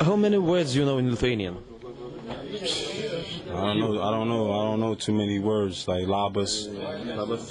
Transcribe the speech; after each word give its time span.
How 0.00 0.16
many 0.16 0.38
words 0.38 0.74
you 0.74 0.84
know 0.84 0.98
in 0.98 1.10
Lithuanian? 1.10 1.56
I 2.50 3.74
don't 3.74 3.80
know. 3.80 4.02
I 4.02 4.10
don't 4.10 4.28
know. 4.28 4.52
I 4.52 4.62
don't 4.64 4.80
know 4.80 4.94
too 4.94 5.12
many 5.12 5.38
words 5.38 5.86
like 5.88 6.04
labas. 6.06 6.66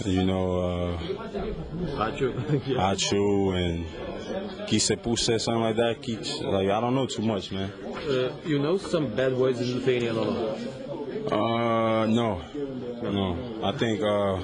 You 0.06 0.26
know, 0.26 0.60
uh, 0.60 0.98
Ačiū. 2.06 2.34
achu 2.76 3.56
and 3.64 3.86
kisepuse, 4.68 5.40
something 5.42 5.62
like 5.62 5.76
that. 5.76 6.02
Kich, 6.02 6.42
like 6.42 6.70
I 6.70 6.80
don't 6.82 6.96
know 6.96 7.06
too 7.06 7.22
much, 7.22 7.52
man. 7.52 7.72
Uh, 7.72 8.32
you 8.46 8.60
know 8.60 8.78
some 8.78 9.14
bad 9.16 9.36
words 9.38 9.60
in 9.62 9.76
Lithuanian 9.76 10.18
or 10.18 10.26
not? 10.26 10.58
Uh, 11.32 12.06
no, 12.08 12.42
no. 13.04 13.38
I 13.64 13.72
think 13.78 14.02
uh, 14.02 14.40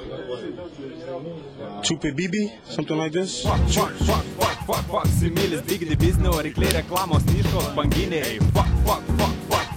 chupe 1.81 2.15
bibi, 2.15 2.53
something 2.65 2.97
like 2.97 3.11
this. 3.11 3.43
Fuck, 3.43 3.59
fuck, 3.69 3.91
fuck, 3.93 4.54
fuck, 4.65 4.77
fuck, 4.77 4.85
fuck, 4.89 5.07
similis, 5.07 5.61
bigdi 5.61 5.95
biznio, 5.95 6.31
varikliai 6.31 6.73
reklamos, 6.73 7.23
niškos, 7.25 7.67
banginiai. 7.75 8.39
Fuck, 8.53 8.69
fuck, 8.85 9.03
fuck, 9.17 9.35
fuck. 9.49 9.69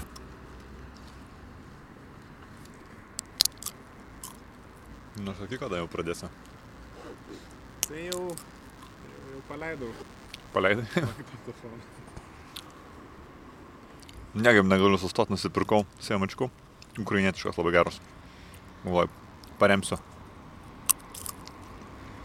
Nu, 5.20 5.34
sakyk, 5.37 5.60
kada 5.60 5.77
jau 5.82 5.88
pradėsi. 5.93 6.30
Tai 7.88 8.05
jau, 8.06 8.23
jau 9.32 9.43
paleidau. 9.48 9.91
Paleidai? 10.55 10.87
Negam 14.38 14.68
negaliu 14.70 14.98
sustoti, 15.01 15.32
nusipirkau 15.34 15.84
sėmačiukų. 16.05 16.51
Ukrainietiškas 17.02 17.59
labai 17.60 17.73
geras. 17.77 18.01
Galvoju, 18.84 19.09
paremsiu. 19.60 19.98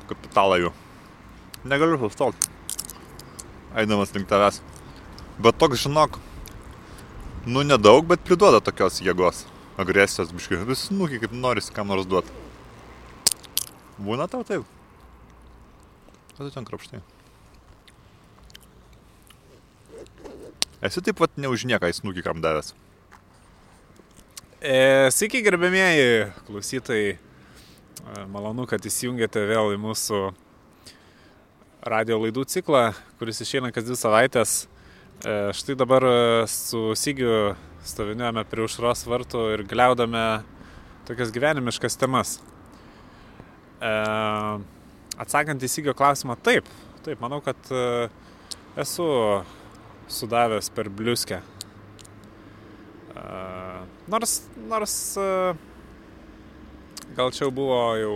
Kapitalą 0.07 0.59
jų. 0.63 0.73
Negaliu 1.67 1.97
sustoti. 2.03 2.52
Eidamas 3.73 4.13
link 4.13 4.29
tavęs. 4.29 4.61
Bet 5.41 5.57
toks, 5.57 5.81
žinok, 5.81 6.19
nu 7.45 7.63
nedaug, 7.65 8.05
bet 8.05 8.21
priduoda 8.25 8.61
tokios 8.61 9.01
jėgos. 9.01 9.47
Agresijos, 9.81 10.29
biškai. 10.35 10.61
Vis 10.69 10.85
nukiai 10.93 11.23
kaip 11.23 11.33
norisi 11.33 11.73
kam 11.73 11.89
nors 11.89 12.05
duoti. 12.05 12.29
Būna 13.97 14.29
tau 14.29 14.45
taip. 14.45 14.67
Ką 16.37 16.45
tu 16.45 16.53
ten 16.53 16.65
krapštai? 16.69 17.01
Esi 20.83 21.01
taip 21.01 21.17
pat 21.17 21.37
ne 21.39 21.49
už 21.49 21.65
nieką 21.69 21.89
įsnukį 21.89 22.25
kam 22.25 22.41
davęs. 22.43 22.73
E, 24.61 25.09
Sveiki, 25.15 25.41
gerbėmieji 25.45 26.31
klausytojai. 26.47 27.13
E, 27.15 28.25
Malonu, 28.33 28.65
kad 28.69 28.85
įsijungėte 28.85 29.45
vėl 29.49 29.73
į 29.73 29.79
mūsų 29.81 30.19
radio 31.83 32.17
laidų 32.21 32.45
ciklą, 32.47 32.93
kuris 33.19 33.41
išeina 33.43 33.71
kas 33.75 33.83
dvi 33.87 33.97
savaitės. 33.99 34.53
E, 35.23 35.51
Štai 35.55 35.75
dabar 35.79 36.05
e, 36.07 36.13
su 36.47 36.93
Sigiu 36.95 37.55
stoviniuojame 37.83 38.45
prie 38.47 38.63
užros 38.63 39.03
vartų 39.07 39.49
ir 39.57 39.65
gliaudame 39.67 40.43
tokias 41.07 41.33
gyvenimiškas 41.35 41.99
temas. 41.99 42.37
E, 43.83 43.91
Atsakant 45.23 45.61
į 45.61 45.69
Sigio 45.69 45.93
klausimą, 45.97 46.37
taip, 46.41 46.69
taip, 47.05 47.19
manau, 47.21 47.41
kad 47.43 47.59
e, 47.69 48.07
esu 48.79 49.07
sudavęs 50.07 50.71
per 50.73 50.89
bliuskę. 50.89 51.41
E, 53.11 53.27
Nors, 54.11 54.41
nors 54.67 54.93
gal 57.15 57.29
čia 57.31 57.45
jau 57.45 57.53
buvo 57.55 57.77
jau 57.95 58.15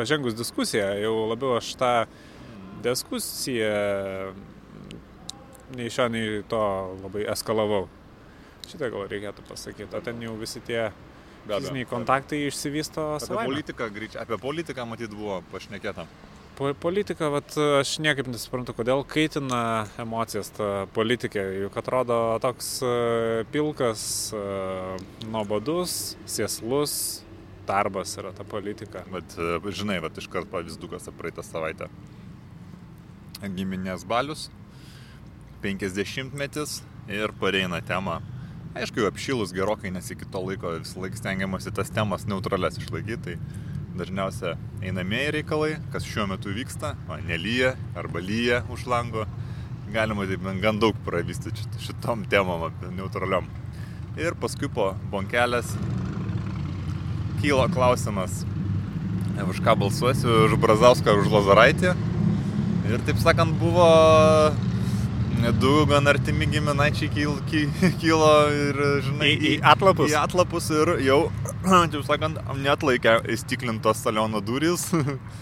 pažengus 0.00 0.34
diskusija, 0.38 0.94
jau 1.04 1.14
labiau 1.30 1.58
aš 1.60 1.74
tą 1.80 1.92
diskusiją 2.84 4.32
nei 5.76 5.90
šio, 5.92 6.08
nei 6.10 6.42
to 6.50 6.60
labai 7.04 7.26
eskalavau. 7.30 7.86
Šitą 8.70 8.90
gal 8.92 9.06
reikėtų 9.10 9.44
pasakyti. 9.48 9.90
O 9.96 10.02
ten 10.04 10.20
jau 10.22 10.34
visi 10.38 10.62
tie 10.66 10.88
fiziniai 11.46 11.86
kontaktai 11.88 12.44
išsivysto 12.48 13.06
greič, 13.94 14.18
apie 14.20 14.38
politiką 14.40 14.86
matyt 14.86 15.14
buvo 15.16 15.40
pašnekėta. 15.52 16.06
Po- 16.58 16.74
Politika, 16.76 17.30
vat, 17.32 17.54
aš 17.80 17.94
niekaip 18.04 18.28
nesuprantu, 18.28 18.74
kodėl 18.76 19.00
kaitina 19.08 19.88
emocijas 20.02 20.50
ta 20.52 20.86
politikė. 20.92 21.40
Juk 21.64 21.78
atrodo 21.80 22.18
toks 22.42 22.68
e, 22.84 22.90
pilkas, 23.54 24.02
e, 24.36 24.42
nuobodus, 25.32 26.18
sėslus 26.28 26.94
darbas 27.70 28.16
yra 28.18 28.34
ta 28.36 28.44
politika. 28.44 29.04
Bet 29.14 29.38
e, 29.38 29.58
žinai, 29.70 30.00
bet 30.04 30.18
iškart 30.20 30.50
pavyzdukas 30.52 31.08
praeitą 31.18 31.46
savaitę. 31.46 31.88
Giminės 33.40 34.02
balius, 34.04 34.48
50 35.62 36.34
metis 36.36 36.80
ir 37.08 37.32
pareina 37.40 37.80
tema. 37.84 38.20
Aišku, 38.76 39.02
apšilus 39.08 39.50
gerokai, 39.56 39.90
nes 39.90 40.10
iki 40.14 40.28
to 40.30 40.42
laiko 40.44 40.76
visą 40.78 41.00
laiką 41.02 41.18
stengiamasi 41.18 41.72
tas 41.74 41.90
temas 41.90 42.26
neutrales 42.30 42.76
išlaikyti. 42.78 43.34
Tai 43.34 43.96
dažniausia 43.98 44.52
einamieji 44.86 45.32
reikalai, 45.40 45.72
kas 45.92 46.06
šiuo 46.06 46.28
metu 46.30 46.52
vyksta, 46.54 46.92
o 47.10 47.16
nelyja 47.26 47.72
arba 47.98 48.22
lyja 48.22 48.62
už 48.70 48.86
lango. 48.88 49.24
Galima 49.90 50.22
taip 50.30 50.44
gan 50.62 50.78
daug 50.78 50.94
pravysti 51.04 51.50
šit- 51.50 51.80
šitom 51.88 52.22
temom, 52.30 52.68
neutraliom. 52.94 53.48
Ir 54.20 54.36
paskui 54.38 54.70
po 54.70 54.92
bonkelės 55.10 55.74
kyla 57.40 57.68
klausimas, 57.72 58.42
už 59.48 59.60
ką 59.64 59.76
balsuosiu, 59.80 60.46
už 60.46 60.56
Brazauską 60.60 61.16
už 61.20 61.30
Lazaraitį. 61.32 61.94
Ir 62.90 63.00
taip 63.06 63.20
sakant, 63.22 63.54
buvo 63.60 63.86
du 65.60 65.86
gan 65.88 66.06
artimi 66.10 66.46
giminaičiai 66.50 67.08
kyl, 67.14 67.36
ky, 67.48 67.64
kilo 68.02 68.30
ir, 68.52 68.80
žinai, 69.06 69.30
Į- 69.32 69.40
į 69.40 69.52
atlapus? 69.72 70.10
Į 70.12 70.18
atlapus 70.20 70.70
ir 70.74 70.92
jau, 71.06 71.20
taip 71.92 72.02
sakant, 72.08 72.40
netlaikė 72.60 73.20
įstiklintos 73.32 74.02
saliono 74.04 74.42
durys. 74.44 74.90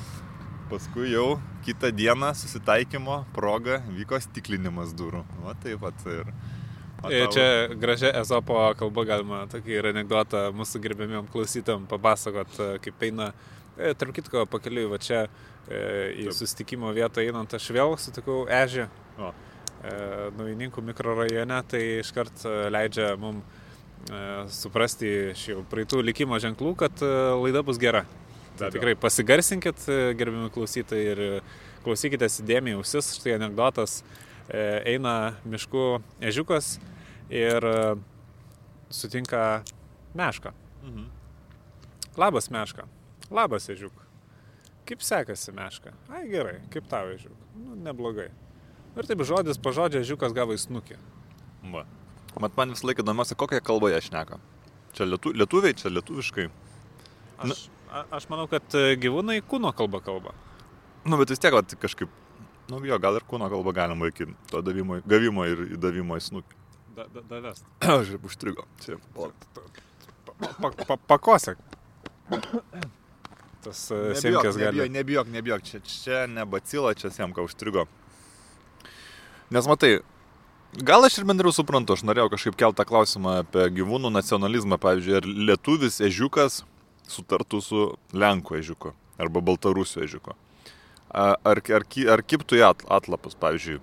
Paskui 0.70 1.10
jau 1.14 1.38
kitą 1.64 1.90
dieną 1.96 2.34
susitaikymo 2.36 3.22
proga 3.34 3.80
vyko 3.88 4.20
stiklinimas 4.20 4.92
durų. 4.96 5.24
Va 5.44 5.56
taip 5.62 5.80
pat 5.80 6.06
ir. 6.12 6.28
o 6.28 6.57
E, 7.06 7.20
tau- 7.24 7.32
Čia 7.32 7.74
gražia 7.78 8.10
Ezopo 8.20 8.56
kalba 8.78 9.04
galima 9.06 9.44
tokį 9.46 9.76
ir 9.78 9.86
anegdotą 9.92 10.48
mūsų 10.52 10.80
gerbėmiam 10.82 11.28
klausytam 11.30 11.86
papasakot, 11.86 12.58
e, 12.58 12.78
kaip 12.82 13.04
eina. 13.06 13.32
E, 13.78 13.92
Tarp 13.94 14.10
kitko, 14.16 14.42
pakeliui 14.50 14.88
va 14.90 14.98
čia 14.98 15.28
e, 15.70 15.78
į 16.18 16.24
Taip. 16.26 16.34
sustikimo 16.40 16.90
vietą 16.96 17.22
einant 17.22 17.54
aš 17.54 17.68
vėl 17.70 17.94
sutikau 18.02 18.46
ežį. 18.50 18.88
O. 19.22 19.30
E, 19.84 19.94
Naujininkų 20.34 20.82
mikrorajone, 20.82 21.60
tai 21.70 21.82
iškart 22.02 22.42
e, 22.44 22.56
leidžia 22.74 23.12
mums 23.20 23.44
suprasti 24.54 25.08
iš 25.34 25.40
jau 25.50 25.62
praeitų 25.68 25.98
likimo 26.06 26.38
ženklų, 26.40 26.74
kad 26.80 27.02
e, 27.02 27.08
laida 27.42 27.62
bus 27.66 27.78
gera. 27.82 28.04
Tai 28.58 28.70
tikrai 28.74 28.94
pasigarsinkit, 28.98 29.82
e, 29.90 29.96
gerbiami 30.18 30.50
klausytojai, 30.54 31.02
ir 31.12 31.20
e, 31.22 31.40
klausykitės 31.84 32.40
įdėmiai 32.42 32.78
ausis. 32.78 33.12
Štai 33.18 33.36
anegdotas. 33.36 34.00
E, 34.48 34.60
Eina 34.94 35.34
miškų 35.44 35.84
ežiukas 36.30 36.78
ir 37.28 37.64
e, 37.68 37.78
sutinka 38.90 39.62
mešką. 40.16 40.52
Mhm. 40.82 41.08
Labas 42.18 42.50
meška. 42.50 42.88
Labas 43.30 43.68
ežiuk. 43.68 43.92
Kaip 44.88 45.04
sekasi 45.04 45.52
meška? 45.52 45.92
Ai 46.08 46.24
gerai, 46.30 46.62
kaip 46.72 46.88
tau 46.88 47.10
ežiuk? 47.12 47.36
Nu, 47.60 47.76
neblogai. 47.84 48.30
Ir 48.96 49.06
taip 49.06 49.20
žodis 49.28 49.60
po 49.60 49.70
žodžio 49.76 50.00
ežiukas 50.00 50.32
gavo 50.34 50.56
į 50.56 50.62
snukį. 50.62 50.96
Va. 51.74 51.84
Mat 52.40 52.56
man 52.56 52.72
visą 52.72 52.88
laiką 52.88 53.04
įdomiausia, 53.04 53.36
kokią 53.38 53.60
kalbą 53.64 53.90
jie 53.92 54.00
šneka. 54.08 54.38
Čia 54.96 55.06
lietu, 55.06 55.34
lietuviai, 55.36 55.76
čia 55.76 55.92
lietuviškai. 55.92 56.48
Aš, 57.44 57.66
a, 57.92 58.04
aš 58.18 58.28
manau, 58.32 58.46
kad 58.50 58.64
e, 58.78 58.96
gyvūnai 59.00 59.42
kūno 59.46 59.74
kalba 59.76 60.00
kalba. 60.04 60.32
Nu, 61.04 61.18
bet 61.20 61.30
vis 61.30 61.42
tiek, 61.42 61.54
vat, 61.54 61.74
kažkaip, 61.82 62.10
nu 62.68 62.80
jo, 62.86 62.98
gal 63.02 63.18
ir 63.18 63.24
kūno 63.28 63.48
kalbą 63.50 63.74
galima 63.76 64.10
iki 64.10 64.28
to 64.50 64.62
davimo, 64.64 65.00
gavimo 65.08 65.46
ir 65.48 65.64
įdavimo 65.76 66.18
į 66.18 66.24
snukį. 66.28 66.58
Da, 66.98 67.06
da, 67.14 67.22
davest. 67.30 67.66
Aš 67.98 68.14
ir 68.16 68.24
užstrigo. 68.26 68.66
Čia, 68.84 68.98
pakosek. 71.08 71.60
Tas 73.64 73.84
e, 73.90 74.00
simkės 74.18 74.58
gali. 74.58 74.86
nebijok, 74.86 74.92
nebijok, 74.94 75.32
nebijok, 75.34 75.64
čia, 75.66 75.80
čia 75.86 76.20
ne 76.30 76.44
bacila, 76.46 76.94
čia 76.98 77.10
semka 77.14 77.42
užstrigo. 77.44 77.86
Nes 79.54 79.66
matai, 79.70 79.98
gal 80.84 81.06
aš 81.06 81.20
ir 81.20 81.28
bendriau 81.28 81.54
suprantu, 81.54 81.96
aš 81.96 82.04
norėjau 82.06 82.32
kažkaip 82.34 82.58
keltą 82.60 82.84
klausimą 82.88 83.38
apie 83.44 83.64
gyvūnų 83.78 84.12
nacionalizmą, 84.12 84.78
pavyzdžiui, 84.82 85.16
ar 85.18 85.30
lietuvis 85.50 86.02
ežiukas 86.04 86.62
sutartų 87.08 87.62
su 87.64 87.86
Lenku 88.12 88.58
ežiuku 88.58 88.92
arba 89.18 89.42
Baltarusiu 89.42 90.04
ežiuku. 90.04 90.36
Ar, 91.08 91.38
ar, 91.44 91.62
ar 92.12 92.22
kiptų 92.22 92.58
į 92.58 92.64
at- 92.68 92.84
atlapus, 92.92 93.36
pavyzdžiui, 93.40 93.78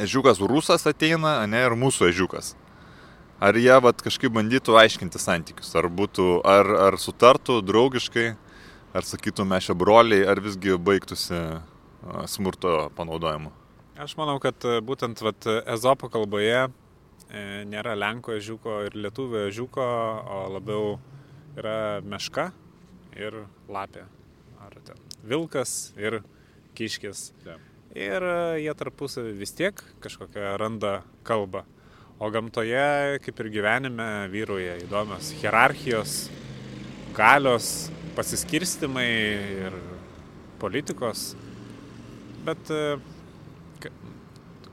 ežiukas 0.00 0.40
rusas 0.40 0.86
ateina, 0.88 1.42
ne, 1.46 1.60
ir 1.66 1.76
mūsų 1.76 2.08
ežiukas. 2.08 2.54
Ar 3.38 3.54
jie 3.54 3.74
vat, 3.84 4.00
kažkaip 4.02 4.32
bandytų 4.34 4.78
aiškinti 4.80 5.20
santykius, 5.20 5.70
ar 5.78 5.90
būtų, 5.92 6.40
ar, 6.48 6.70
ar 6.88 6.96
sutartų 6.98 7.60
draugiškai, 7.62 8.32
ar 8.96 9.06
sakytų 9.06 9.44
mes 9.46 9.68
čia 9.68 9.76
broliai, 9.78 10.24
ar 10.26 10.40
visgi 10.42 10.74
baigtųsi 10.74 11.38
smurto 12.26 12.88
panaudojimu. 12.96 13.52
Aš 13.98 14.14
manau, 14.18 14.38
kad 14.42 14.62
e, 14.66 14.78
būtent 14.82 15.20
vat, 15.26 15.46
ezopo 15.66 16.08
kalboje 16.10 16.64
e, 16.64 16.70
nėra 17.66 17.96
lenko 17.98 18.36
ežiuko 18.38 18.84
ir 18.86 18.94
lietuvio 18.94 19.48
ežiuko, 19.50 19.82
o 19.82 20.40
labiau 20.54 20.96
yra 21.58 21.98
meška 22.06 22.48
ir 23.18 23.42
lapė. 23.68 24.06
Ar 24.62 24.74
ten 24.86 25.08
vilkas 25.26 25.92
ir 25.98 26.20
kiškis. 26.78 27.32
Taip. 27.44 27.64
Ir 27.98 28.22
e, 28.22 28.38
jie 28.64 28.74
tarpusavį 28.78 29.34
vis 29.40 29.54
tiek 29.56 29.82
kažkokią 30.04 30.54
randa 30.60 31.00
kalbą. 31.26 31.64
O 32.18 32.30
gamtoje, 32.34 33.18
kaip 33.22 33.40
ir 33.44 33.50
gyvenime, 33.54 34.08
vyruoja 34.32 34.74
įdomios 34.82 35.30
hierarchijos, 35.38 36.16
galios, 37.14 37.68
pasiskirstimai 38.16 39.06
ir 39.68 39.76
politikos. 40.58 41.30
Bet 42.46 42.72
e, 42.74 42.98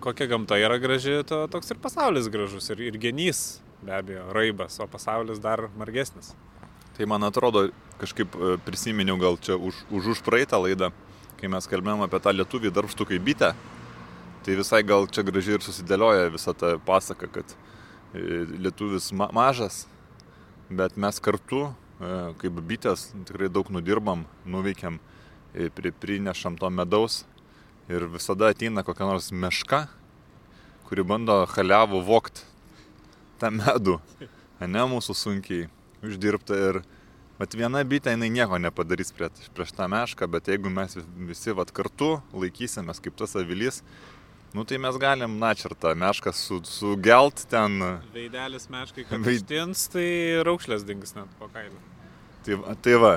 kokia 0.02 0.28
gamta 0.30 0.58
yra 0.62 0.80
graži, 0.82 1.20
to, 1.30 1.46
toks 1.54 1.72
ir 1.74 1.82
pasaulis 1.82 2.30
gražus. 2.34 2.72
Ir, 2.74 2.82
ir 2.90 3.00
genys, 3.02 3.62
be 3.86 3.94
abejo, 3.96 4.28
raibas, 4.36 4.80
o 4.82 4.90
pasaulis 4.90 5.42
dar 5.42 5.68
margesnis. 5.78 6.34
Tai 6.96 7.08
man 7.12 7.28
atrodo, 7.28 7.68
kažkaip 8.02 8.36
e, 8.36 8.56
prisiminiau 8.66 9.18
gal 9.22 9.40
čia 9.42 9.58
už, 9.58 9.86
už, 9.94 10.14
už 10.16 10.26
praeitą 10.26 10.62
laidą, 10.64 10.92
kai 11.40 11.50
mes 11.52 11.68
kalbėjome 11.70 12.08
apie 12.08 12.22
tą 12.24 12.34
lietuvį 12.36 12.72
darbštų 12.76 13.08
kaip 13.12 13.26
bitę. 13.26 13.52
Tai 14.46 14.56
visai 14.60 14.84
gal 14.86 15.08
čia 15.10 15.24
gražiai 15.26 15.58
ir 15.58 15.66
susidėlioja 15.66 16.30
visa 16.34 16.54
ta 16.54 16.76
pasaka, 16.86 17.28
kad 17.34 17.56
e, 18.14 18.46
lietuvis 18.62 19.10
ma 19.18 19.28
mažas, 19.34 19.86
bet 20.70 20.98
mes 21.02 21.20
kartu, 21.20 21.68
e, 21.98 22.12
kaip 22.42 22.60
bitės, 22.70 23.08
tikrai 23.26 23.50
daug 23.50 23.72
nudirbam, 23.74 24.26
nuveikiam, 24.46 25.00
e, 25.54 25.72
pri 25.74 25.90
prinešam 25.90 26.60
to 26.62 26.70
medaus 26.70 27.24
ir 27.90 28.06
visada 28.10 28.52
ateina 28.54 28.86
kokia 28.86 29.10
nors 29.10 29.32
meška, 29.34 29.86
kuri 30.86 31.06
bando 31.06 31.42
haliavų 31.50 32.04
vokt 32.06 32.46
tą 33.42 33.50
medų, 33.54 33.98
ne 34.62 34.86
mūsų 34.94 35.18
sunkiai 35.18 35.66
uždirbta 36.06 36.58
ir 36.70 36.84
Vat 37.36 37.52
viena 37.52 37.82
bitė, 37.84 38.14
jinai 38.14 38.30
nieko 38.32 38.56
nepadarys 38.64 39.10
prieš, 39.16 39.50
prieš 39.56 39.74
tą 39.76 39.90
mešką, 39.92 40.28
bet 40.32 40.48
jeigu 40.48 40.72
mes 40.72 40.94
visi 41.28 41.52
vat 41.56 41.74
kartu 41.76 42.14
laikysimės 42.32 43.04
kaip 43.04 43.18
tas 43.20 43.36
avilys, 43.36 43.82
nu 44.56 44.64
tai 44.64 44.80
mes 44.80 44.96
galim 45.02 45.36
načertą 45.42 45.92
mešką 46.00 46.32
su, 46.32 46.62
sugelt 46.64 47.44
ten. 47.52 47.76
Veidelis 48.16 48.70
meškai, 48.72 49.04
kad 49.12 49.28
ištins, 49.34 49.84
tai 49.92 50.08
raukšlės 50.48 50.88
dings 50.88 51.12
net 51.20 51.36
po 51.36 51.52
kailį. 51.52 51.76
Tai, 52.48 52.62
tai 52.80 52.96
va, 53.04 53.14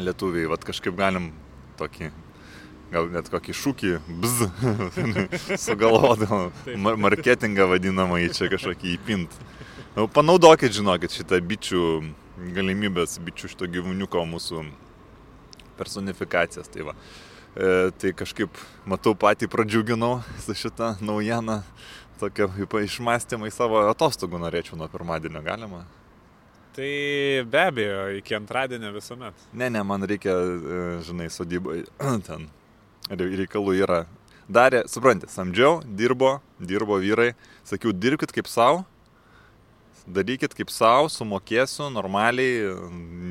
lietuviai, 0.00 0.48
vat 0.48 0.64
kažkaip 0.64 0.96
galim 0.96 1.34
tokį, 1.76 2.12
gal 2.96 3.12
net 3.12 3.28
kokį 3.28 3.60
šūkį, 3.60 3.96
bz, 4.24 4.52
sugalvodom, 5.68 6.48
mar 6.80 6.96
marketingą 7.10 7.68
vadinamą 7.76 8.24
į 8.24 8.32
čia 8.40 8.48
kažkokį 8.56 8.96
įpint. 8.96 9.42
Panaudokit, 10.16 10.72
žinokit, 10.72 11.12
šitą 11.12 11.44
bičių 11.44 11.82
galimybės, 12.36 13.18
bičių 13.24 13.52
šito 13.52 13.68
gyvūniuko 13.70 14.24
mūsų 14.28 14.64
personifikacijas. 15.78 16.68
Tai, 16.72 16.88
va. 16.90 16.96
e, 17.54 17.90
tai 18.00 18.12
kažkaip, 18.16 18.60
matau, 18.88 19.14
patį 19.16 19.48
pradžiuginau 19.52 20.20
su 20.44 20.56
šitą 20.56 20.94
naujieną, 21.04 21.62
tokia 22.20 22.48
išmąstymai 22.86 23.52
savo 23.52 23.84
atostogų 23.90 24.40
norėčiau 24.42 24.78
nuo 24.80 24.88
pirmadienio, 24.92 25.42
galima? 25.44 25.84
Tai 26.76 26.90
be 27.48 27.62
abejo, 27.62 28.00
iki 28.18 28.36
antradienio 28.36 28.92
visuomet. 28.92 29.48
Ne, 29.56 29.70
ne, 29.72 29.80
man 29.82 30.04
reikia, 30.04 30.34
e, 30.36 30.80
žinai, 31.06 31.30
sodyboje 31.32 31.86
ten 32.28 32.50
re- 33.08 33.32
reikalų 33.42 33.78
yra. 33.80 34.02
Darė, 34.46 34.84
suprantate, 34.86 35.32
samdžiau, 35.32 35.80
dirbo, 35.98 36.36
dirbo 36.60 37.00
vyrai, 37.02 37.32
sakiau, 37.66 37.90
dirbkit 37.96 38.30
kaip 38.36 38.46
savo, 38.46 38.84
darykit 40.06 40.54
kaip 40.56 40.70
savo, 40.70 41.10
sumokėsiu, 41.12 41.90
normaliai, 41.92 42.72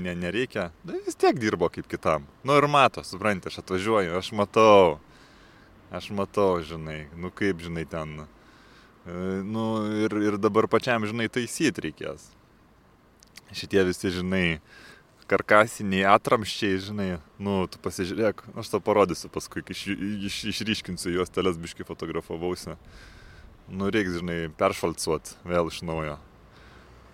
ne, 0.06 0.16
nereikia. 0.19 0.69
Da, 0.86 1.00
vis 1.06 1.18
tiek 1.19 1.39
dirbo 1.39 1.69
kaip 1.72 1.88
kitam. 1.92 2.27
Nu 2.44 2.57
ir 2.60 2.68
mato, 2.72 3.04
suprantate, 3.07 3.54
aš 3.54 3.63
atvažiuoju, 3.63 4.16
aš 4.19 4.31
matau, 4.36 4.98
aš 5.95 6.12
matau, 6.16 6.57
žinai, 6.66 7.06
nu 7.16 7.31
kaip, 7.33 7.63
žinai, 7.63 7.88
ten. 7.89 8.18
E, 8.24 8.31
Nu 9.45 9.86
ir, 10.01 10.16
ir 10.18 10.38
dabar 10.42 10.66
pačiam, 10.66 11.04
žinai, 11.06 11.27
taisyti 11.30 11.83
reikės. 11.86 12.24
Šitie 13.54 13.83
visi, 13.86 14.10
žinai, 14.10 14.57
karkasiniai 15.30 16.07
atramščiai, 16.10 16.80
žinai, 16.88 17.10
nu, 17.38 17.60
tu 17.69 17.77
pasižiūrėk, 17.86 18.42
aš 18.57 18.72
to 18.74 18.81
parodysiu 18.81 19.30
paskui, 19.30 19.62
iš, 19.69 19.86
iš, 20.25 20.39
išryškinsiu 20.56 21.13
juos 21.19 21.30
telės 21.30 21.62
biški 21.62 21.86
fotografavausi. 21.86 22.80
Nu, 23.69 23.92
reiks, 23.94 24.18
žinai, 24.18 24.39
peršalcuot 24.57 25.36
vėl 25.45 25.69
iš 25.69 25.83
naujo. 25.86 26.18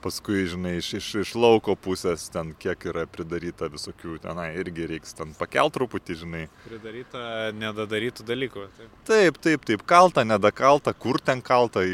Paskui, 0.02 0.48
žinai, 0.50 0.80
iš, 0.80 0.88
iš, 0.98 1.08
iš 1.22 1.32
lauko 1.38 1.76
pusės 1.78 2.24
ten 2.34 2.56
kiek 2.58 2.88
yra 2.90 3.04
pridaryta 3.06 3.68
visokių 3.70 4.16
tenai, 4.24 4.48
irgi 4.58 4.88
reiks 4.90 5.14
ten 5.14 5.36
pakelt 5.38 5.76
truputį, 5.76 6.16
žinai. 6.24 6.42
Pridaryta 6.66 7.52
nedadarytų 7.54 8.26
dalykų. 8.26 8.66
Taip. 8.80 8.96
Taip, 9.12 9.38
taip, 9.46 9.68
taip, 9.70 9.86
kalta, 9.86 10.26
nedakalta, 10.26 10.96
kur 10.98 11.22
ten 11.22 11.44
kalta, 11.46 11.86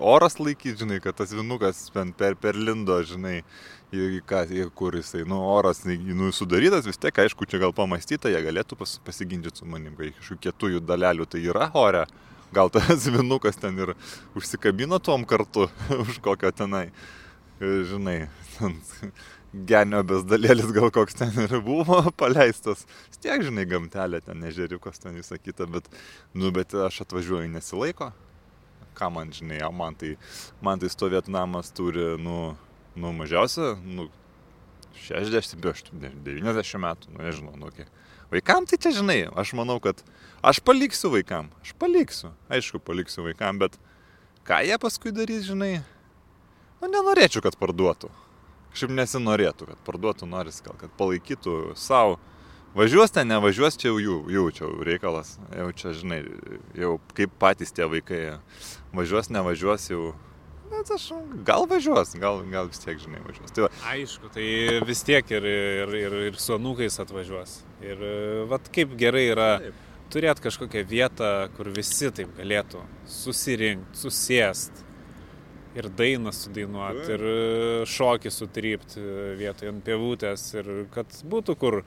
oras 0.00 0.40
laikyti, 0.42 0.80
žinai, 0.82 0.98
kad 1.04 1.20
tas 1.20 1.30
vinukas 1.36 1.86
ten 1.94 2.10
per, 2.18 2.34
per 2.40 2.58
lindo, 2.58 2.98
žinai, 3.06 3.38
į 3.94 4.20
ką, 4.26 4.42
į 4.50 4.68
kur 4.74 4.96
jisai, 4.98 5.22
nu, 5.28 5.38
oras, 5.54 5.84
nu, 5.86 6.30
sudarytas, 6.34 6.86
vis 6.88 6.98
tiek, 6.98 7.14
aišku, 7.14 7.46
čia 7.46 7.60
gal 7.62 7.74
pamastyta, 7.76 8.30
jie 8.32 8.40
galėtų 8.42 8.78
pas, 8.80 8.96
pasiginčyti 9.06 9.62
su 9.62 9.68
manim, 9.70 9.94
kai 9.98 10.10
kažkokių 10.16 10.42
kietųjų 10.48 10.82
dalelių 10.86 11.28
tai 11.30 11.44
yra 11.46 11.70
ore, 11.78 12.06
gal 12.54 12.70
tas 12.74 13.06
vinukas 13.16 13.58
ten 13.60 13.78
ir 13.78 13.94
užsikabino 14.34 14.98
tom 14.98 15.24
kartu 15.28 15.68
už 16.02 16.18
kokio 16.24 16.50
tenai, 16.50 16.88
žinai, 17.60 18.26
ten 18.56 18.76
genio 19.64 20.02
bezdalėlis 20.06 20.72
gal 20.76 20.90
koks 20.92 21.16
ten 21.16 21.32
ir 21.46 21.56
buvo 21.64 22.02
paleistas. 22.20 22.84
Vis 23.08 23.22
tiek, 23.22 23.42
žinai, 23.46 23.66
gamtelė, 23.68 24.20
ten 24.24 24.42
nežeriukas, 24.44 25.00
ten 25.00 25.16
visą 25.16 25.38
kitą, 25.40 25.68
bet, 25.70 25.88
nu, 26.34 26.52
bet 26.54 26.74
aš 26.86 27.02
atvažiuoju 27.06 27.48
nesilaiko. 27.54 28.12
Ką 28.96 29.10
man, 29.12 29.32
žinai, 29.36 29.60
man 29.76 29.96
tai, 29.98 30.14
man 30.64 30.80
tai 30.80 30.88
stovėt 30.92 31.28
namas 31.32 31.72
turi, 31.76 32.14
nu, 32.20 32.54
nu 32.96 33.12
mažiausia, 33.16 33.74
nu, 33.84 34.08
60, 35.06 35.60
90 35.60 36.80
metų, 36.80 37.12
nu, 37.12 37.20
nežinau, 37.20 37.56
nu, 37.60 37.72
kiek. 37.76 37.90
Vaikam 38.32 38.64
tai 38.66 38.78
čia, 38.80 38.90
žinai, 38.96 39.20
aš 39.38 39.52
manau, 39.54 39.76
kad 39.80 40.00
aš 40.42 40.58
paliksiu 40.64 41.12
vaikam, 41.12 41.52
aš 41.62 41.76
paliksiu, 41.78 42.32
aišku, 42.50 42.80
paliksiu 42.82 43.22
vaikam, 43.28 43.60
bet 43.60 43.76
ką 44.48 44.64
jie 44.66 44.80
paskui 44.82 45.12
darys, 45.14 45.44
žinai, 45.46 45.76
nu, 46.82 46.90
nenorėčiau, 46.92 47.42
kad 47.44 47.58
parduotų. 47.60 48.10
Šiaip 48.76 48.92
nesinorėtų, 48.92 49.70
kad 49.70 49.84
parduotų, 49.86 50.28
noris 50.28 50.60
gal, 50.64 50.76
kad 50.80 50.92
palaikytų 50.98 51.76
savo. 51.80 52.18
Važiuos 52.76 53.14
ten, 53.14 53.30
nevažiuos, 53.32 53.78
čia 53.80 53.88
jau 53.88 53.96
jų, 53.96 54.16
jų 54.28 54.42
čia 54.52 54.66
jau 54.66 54.84
reikalas. 54.84 55.38
Jau 55.56 55.70
čia, 55.72 55.94
žinai, 55.96 56.18
jau 56.76 56.98
kaip 57.16 57.32
patys 57.40 57.72
tie 57.72 57.86
vaikai. 57.88 58.20
Važiuos, 58.92 59.30
nevažiuos 59.32 59.88
jau. 59.88 60.10
Bet 60.68 60.90
aš 60.92 61.06
gal 61.46 61.64
važiuos, 61.70 62.12
gal, 62.20 62.42
gal 62.52 62.68
vis 62.68 62.82
tiek, 62.82 63.00
žinai, 63.00 63.22
važiuos. 63.24 63.54
Tai 63.56 63.64
va, 63.64 63.70
Aišku, 63.94 64.28
tai 64.34 64.46
vis 64.84 65.00
tiek 65.08 65.32
ir, 65.32 65.48
ir, 65.48 65.96
ir, 66.02 66.16
ir 66.28 66.40
su 66.42 66.52
anūkais 66.58 67.00
atvažiuos. 67.00 67.60
Ir 67.86 68.02
vat 68.50 68.68
kaip 68.74 68.92
gerai 69.00 69.24
yra 69.30 69.50
turėti 70.12 70.44
kažkokią 70.44 70.84
vietą, 70.90 71.30
kur 71.56 71.70
visi 71.74 72.10
taip 72.14 72.34
galėtų 72.36 72.82
susirinkti, 73.08 74.02
susėst. 74.04 74.84
Ir 75.76 75.90
dainą 75.92 76.32
sudainuoti, 76.32 77.06
ir 77.12 77.22
šokį 77.92 78.32
sutrypti 78.32 79.02
vietoje 79.36 79.74
ant 79.74 79.84
pievutės. 79.84 80.48
Ir 80.56 80.70
kad 80.94 81.12
būtų 81.28 81.56
kur 81.60 81.82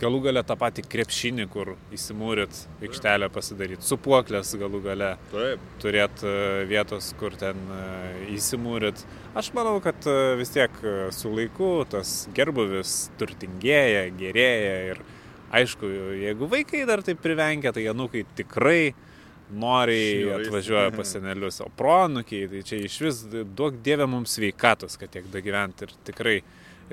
galų 0.00 0.20
gale 0.26 0.42
tą 0.46 0.56
patį 0.60 0.84
krepšinį, 0.90 1.46
kur 1.52 1.72
įsimūrit, 1.94 2.58
aikštelę 2.84 3.28
pasidaryti, 3.32 3.84
supuoklės 3.86 4.52
galų 4.60 4.82
gale 4.84 5.10
taip. 5.32 5.62
turėti 5.82 6.32
vietos, 6.68 7.12
kur 7.20 7.36
ten 7.40 7.56
e, 7.72 7.82
įsimūrit. 8.36 9.04
Aš 9.36 9.52
manau, 9.56 9.78
kad 9.84 10.08
e, 10.08 10.36
vis 10.40 10.52
tiek 10.52 10.80
e, 10.82 10.96
su 11.16 11.32
laiku 11.32 11.70
tas 11.90 12.26
gerbuvis 12.36 13.06
turtingėja, 13.20 14.06
gerėja 14.20 14.76
ir 14.92 15.02
aišku, 15.56 15.90
jeigu 16.20 16.48
vaikai 16.52 16.84
dar 16.88 17.04
taip 17.06 17.22
privengia, 17.24 17.72
tai 17.72 17.86
anūkai 17.92 18.26
tikrai 18.36 18.92
noriai 19.50 20.32
atvažiuoja 20.40 20.90
pas 20.96 21.10
senelius, 21.14 21.60
o 21.64 21.70
pronukiai, 21.78 22.48
tai 22.50 22.62
čia 22.66 22.82
iš 22.86 22.98
vis 23.04 23.22
duok 23.30 23.80
dievę 23.86 24.08
mums 24.10 24.36
sveikatos, 24.38 24.98
kad 25.00 25.12
tiek 25.14 25.28
dagyventi 25.32 25.86
ir 25.86 25.96
tikrai 26.08 26.36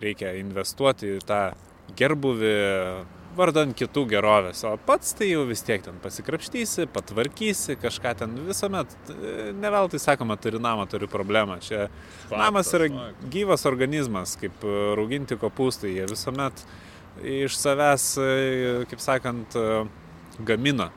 reikia 0.03 0.33
investuoti 0.39 1.17
į 1.17 1.25
tą 1.27 1.43
gerbuvį 1.98 2.55
vardan 3.38 3.74
kitų 3.77 4.03
gerovės, 4.12 4.62
o 4.67 4.75
pats 4.86 5.15
tai 5.17 5.29
jau 5.31 5.43
vis 5.50 5.63
tiek 5.65 5.81
ten 5.83 5.98
pasikrapštysi, 6.03 6.86
patvarkysi, 6.93 7.77
kažką 7.81 8.13
ten 8.22 8.36
visuomet, 8.48 8.93
e, 9.10 9.51
ne 9.57 9.72
veltui 9.74 10.01
sakoma, 10.01 10.38
turi 10.38 10.62
namą, 10.62 10.86
turi 10.91 11.10
problemą. 11.10 11.57
Čia 11.63 11.88
namas 12.31 12.69
yra 12.77 12.89
faktas. 12.91 13.29
gyvas 13.33 13.65
organizmas, 13.69 14.38
kaip 14.41 14.65
e, 14.65 14.75
rauginti 15.00 15.38
kopūstai, 15.41 15.95
jie 15.98 16.10
visuomet 16.12 16.65
iš 17.24 17.57
savęs, 17.57 18.10
e, 18.22 18.75
kaip 18.91 19.01
sakant, 19.01 19.57
gamina. 20.45 20.91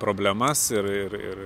Problemas 0.00 0.62
ir, 0.74 0.88
ir, 1.04 1.14
ir, 1.20 1.44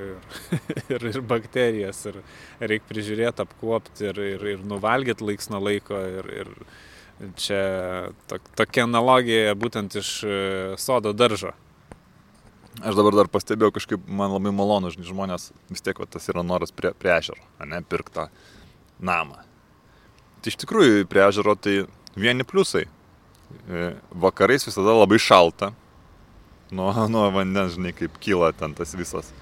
ir, 0.95 1.07
ir 1.11 1.21
bakterijas. 1.29 2.05
Ir 2.11 2.21
reikia 2.61 2.89
prižiūrėti, 2.93 3.45
apkuopti 3.47 4.09
ir, 4.11 4.21
ir, 4.37 4.49
ir 4.55 4.65
nuvalgyti 4.69 5.27
laiks 5.27 5.51
nuo 5.53 5.63
laiko. 5.65 6.01
Ir, 6.21 6.31
ir 6.43 6.55
čia 7.39 7.61
to, 8.29 8.41
tokia 8.59 8.87
analogija 8.89 9.55
būtent 9.59 9.99
iš 10.01 10.11
e, 10.27 10.39
sodo 10.81 11.15
daržo. 11.15 11.55
Aš 12.83 12.97
dabar 12.99 13.15
dar 13.15 13.31
pastebėjau 13.31 13.77
kažkaip, 13.77 14.07
man 14.11 14.33
labai 14.35 14.51
malonu, 14.51 14.91
žinai, 14.91 15.07
žmonės 15.07 15.53
vis 15.71 15.85
tiek 15.85 15.99
va, 16.01 16.09
tas 16.11 16.27
yra 16.33 16.43
noras 16.43 16.75
prie, 16.75 16.91
prie 16.99 17.13
ežero, 17.15 17.39
ne, 17.63 17.79
pirktą 17.87 18.27
namą. 18.99 19.45
Tai 20.43 20.51
iš 20.51 20.59
tikrųjų 20.65 21.07
prie 21.09 21.23
ežero 21.29 21.55
tai 21.55 21.77
vieni 22.19 22.47
pliusai. 22.47 22.89
E, 23.71 23.93
Vakarais 24.11 24.67
visada 24.67 24.97
labai 24.99 25.21
šalta, 25.23 25.71
nuo, 26.71 26.93
nuo 27.15 27.27
vandens, 27.35 27.75
žinai, 27.79 27.93
kaip 27.97 28.17
kyla 28.23 28.53
ten 28.57 28.77
tas 28.79 28.95
visas. 28.97 29.33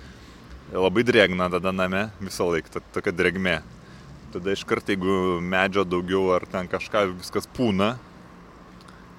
Labai 0.72 1.04
drėgna 1.04 1.50
tada 1.52 1.72
name 1.74 2.06
visą 2.22 2.48
laiką, 2.48 2.80
tokia 2.94 3.12
drėgmė. 3.12 3.60
Tada 4.32 4.54
iš 4.56 4.64
karto, 4.64 4.94
jeigu 4.94 5.40
medžio 5.44 5.84
daugiau 5.84 6.30
ar 6.32 6.46
ten 6.48 6.70
kažką 6.72 7.10
viskas 7.18 7.44
pūna, 7.52 7.94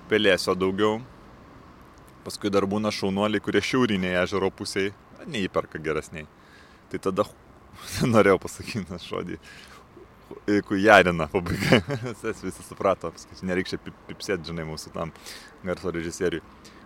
pelėsio 0.10 0.56
daugiau, 0.58 1.04
Paskui 2.24 2.52
dar 2.54 2.64
būna 2.70 2.92
šaunuoliai, 2.96 3.44
kurie 3.44 3.60
šiaurinėje 3.64 4.22
ežero 4.22 4.48
pusėje 4.56 4.94
neįperka 5.28 5.80
geresniai. 5.84 6.28
Tai 6.92 7.00
tada 7.10 7.26
norėjau 8.14 8.40
pasakyti 8.46 8.86
tą 8.88 9.00
žodį. 9.04 9.40
Kujarina 10.70 11.28
pabaiga. 11.30 11.82
Esi 12.32 12.48
visi 12.48 12.64
suprato, 12.64 13.12
nereikia 13.44 13.78
pipsėti, 14.08 14.48
žinai, 14.50 14.66
mūsų 14.70 14.94
tam 14.96 15.12
garso 15.68 15.92
režisieriui. 15.94 16.42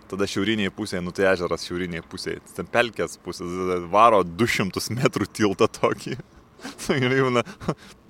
Tada 0.08 0.24
šiaurinėje 0.30 0.72
pusėje, 0.72 1.02
nu 1.04 1.12
tai 1.12 1.26
ežeras 1.28 1.66
šiaurinėje 1.68 2.04
pusėje, 2.08 2.40
ten 2.56 2.68
pelkės 2.72 3.18
pusės, 3.20 3.52
varo 3.92 4.22
200 4.24 4.84
metrų 4.96 5.28
tiltą 5.36 5.68
tokį. 5.68 6.16
Jauna, 7.18 7.44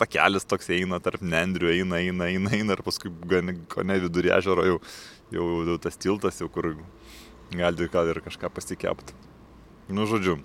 takelis 0.01 0.47
toks 0.49 0.71
eina 0.73 1.01
tarp 1.05 1.25
nendrių, 1.25 1.73
eina, 1.75 1.99
eina, 2.01 2.29
eina, 2.33 2.53
eina 2.57 2.77
ir 2.77 2.85
paskui, 2.87 3.13
ko 3.69 3.85
ne 3.85 3.99
vidurį 4.05 4.33
ežero 4.39 4.65
jau, 4.65 4.79
jau 5.35 5.77
tas 5.83 5.99
tiltas, 6.01 6.41
jau 6.41 6.49
kur 6.53 6.73
gali 7.53 7.91
gal 7.93 8.09
ir 8.09 8.23
kažką 8.25 8.51
pasikept. 8.55 9.13
Nu, 9.89 10.07
žodžiu. 10.09 10.39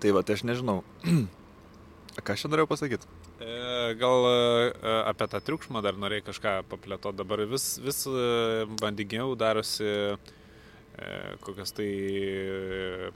Tai 0.00 0.14
va, 0.16 0.22
tai 0.24 0.38
aš 0.38 0.44
nežinau. 0.48 0.82
Ką 2.24 2.34
aš 2.34 2.44
čia 2.44 2.50
norėjau 2.50 2.70
pasakyti? 2.70 3.08
E, 3.38 3.94
gal 4.00 4.24
e, 4.26 4.72
apie 5.06 5.28
tą 5.30 5.40
triukšmą 5.44 5.82
dar 5.84 5.98
norėjai 6.00 6.24
kažką 6.26 6.54
paplėto. 6.70 7.12
Dabar 7.14 7.44
vis, 7.46 7.76
vis 7.82 8.02
e, 8.10 8.64
bandygiau 8.80 9.36
darosi 9.38 10.16
kokias 11.44 11.74
tai 11.76 11.88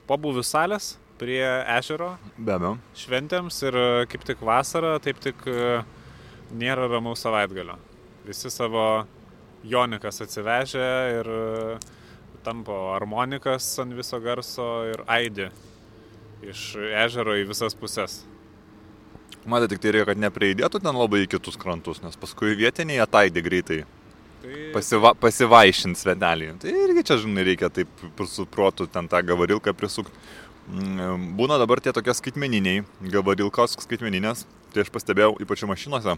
pabuvių 0.09 0.45
salės 0.47 0.95
prie 1.21 1.43
ežero. 1.79 2.15
Be 2.37 2.55
abejo. 2.57 2.77
Šventėms 2.99 3.59
ir 3.67 3.79
kaip 4.11 4.27
tik 4.29 4.43
vasarą, 4.47 4.97
taip 5.03 5.21
tik 5.23 5.43
nėra 6.53 6.89
ramaus 6.91 7.23
savaitgalio. 7.25 7.79
Visi 8.27 8.51
savo 8.53 9.05
jonikas 9.67 10.23
atsivežė 10.25 10.89
ir 11.19 11.31
tampo 12.43 12.75
harmonikas 12.93 13.69
ant 13.83 13.95
viso 13.95 14.19
garso 14.23 14.69
ir 14.91 15.05
aidi 15.11 15.49
iš 16.43 16.75
ežero 17.05 17.37
į 17.39 17.47
visas 17.53 17.77
puses. 17.79 18.23
Matė 19.47 19.73
tik 19.73 19.83
tai 19.83 19.95
reikia, 19.95 20.13
kad 20.13 20.21
neprieidėtų 20.23 20.81
ten 20.83 20.99
labai 20.99 21.25
į 21.25 21.33
kitus 21.35 21.59
krantus, 21.59 22.03
nes 22.03 22.19
paskui 22.19 22.55
vietiniai 22.59 23.03
ataidė 23.03 23.43
greitai. 23.43 23.79
Tai... 24.43 24.61
Pasiva, 24.75 25.15
pasivaišint 25.23 25.99
svetelį. 25.99 26.53
Tai 26.63 26.77
irgi 26.85 27.07
čia, 27.09 27.19
žinai, 27.23 27.47
reikia 27.47 27.71
taip 27.73 28.23
su 28.29 28.47
protu 28.51 28.89
ten 28.91 29.11
tą 29.11 29.23
gavarilką 29.27 29.75
prisukti. 29.79 30.15
Mm, 30.73 31.33
būna 31.39 31.59
dabar 31.63 31.83
tie 31.83 31.95
tokie 31.95 32.15
skaitmeniniai, 32.15 32.85
gavarilkos 33.15 33.79
skaitmeninės, 33.83 34.45
tai 34.75 34.85
aš 34.85 34.93
pastebėjau, 34.95 35.35
ypač 35.43 35.65
mašinuose, 35.67 36.15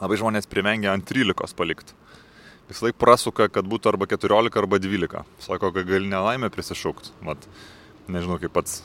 labai 0.00 0.18
žmonės 0.18 0.50
primengia 0.50 0.94
ant 0.94 1.06
13 1.06 1.54
palikti 1.58 1.94
visą 2.68 2.86
laiką 2.86 2.98
prasuka, 3.00 3.48
kad 3.52 3.66
būtų 3.68 3.92
arba 3.92 4.08
14 4.08 4.58
arba 4.60 4.80
12. 4.80 5.24
Sako, 5.44 5.70
kad 5.74 5.88
gali 5.88 6.08
nelaimę 6.08 6.50
prisišaukti. 6.52 7.12
Mat, 7.24 7.48
nežinau, 8.08 8.38
kaip 8.40 8.54
pats, 8.54 8.82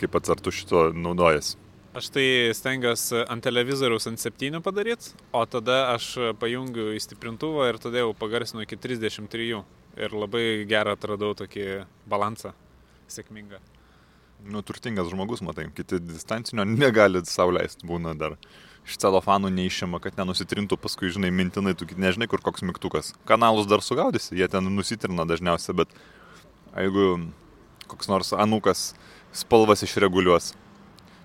kaip 0.00 0.12
pats 0.12 0.32
ar 0.32 0.40
tu 0.40 0.52
šito 0.52 0.90
naudojasi. 0.92 1.56
Aš 1.92 2.06
tai 2.08 2.24
stengiuosi 2.56 3.18
ant 3.28 3.44
televizoriaus 3.44 4.06
ant 4.08 4.20
7 4.20 4.62
padaryti, 4.64 5.10
o 5.28 5.42
tada 5.44 5.90
aš 5.92 6.14
pajungiu 6.40 6.94
į 6.96 7.02
stiprintuvą 7.04 7.66
ir 7.68 7.78
tada 7.82 8.00
jau 8.00 8.14
pagarsinu 8.16 8.64
iki 8.64 8.78
33. 8.80 9.60
Ir 10.00 10.14
labai 10.16 10.64
gerą 10.64 10.94
atradau 10.96 11.34
tokį 11.36 11.66
balansą. 12.08 12.54
Sėkmingą. 13.12 13.60
Nu, 14.48 14.62
turtingas 14.64 15.10
žmogus, 15.12 15.42
matai, 15.44 15.66
kiti 15.76 16.00
distancinio 16.00 16.64
negali 16.64 17.20
sauliaisti, 17.28 17.84
būna 17.86 18.16
dar 18.16 18.38
iš 18.88 18.96
celofanų 19.04 19.52
neišima, 19.52 20.00
kad 20.02 20.16
nenusitrintų 20.16 20.80
paskui, 20.80 21.12
žinai, 21.12 21.28
mintinai, 21.28 21.76
tu 21.76 21.84
nežinai, 21.92 22.26
kur 22.30 22.40
koks 22.40 22.64
mygtukas. 22.66 23.12
Kanalus 23.28 23.68
dar 23.70 23.84
sugaudysi, 23.84 24.32
jie 24.40 24.48
ten 24.50 24.72
nusitrina 24.72 25.28
dažniausiai, 25.28 25.76
bet 25.84 25.92
jeigu 26.72 27.28
koks 27.92 28.08
nors 28.08 28.32
anukas 28.32 28.94
spalvas 29.36 29.84
išreguliuos. 29.84 30.54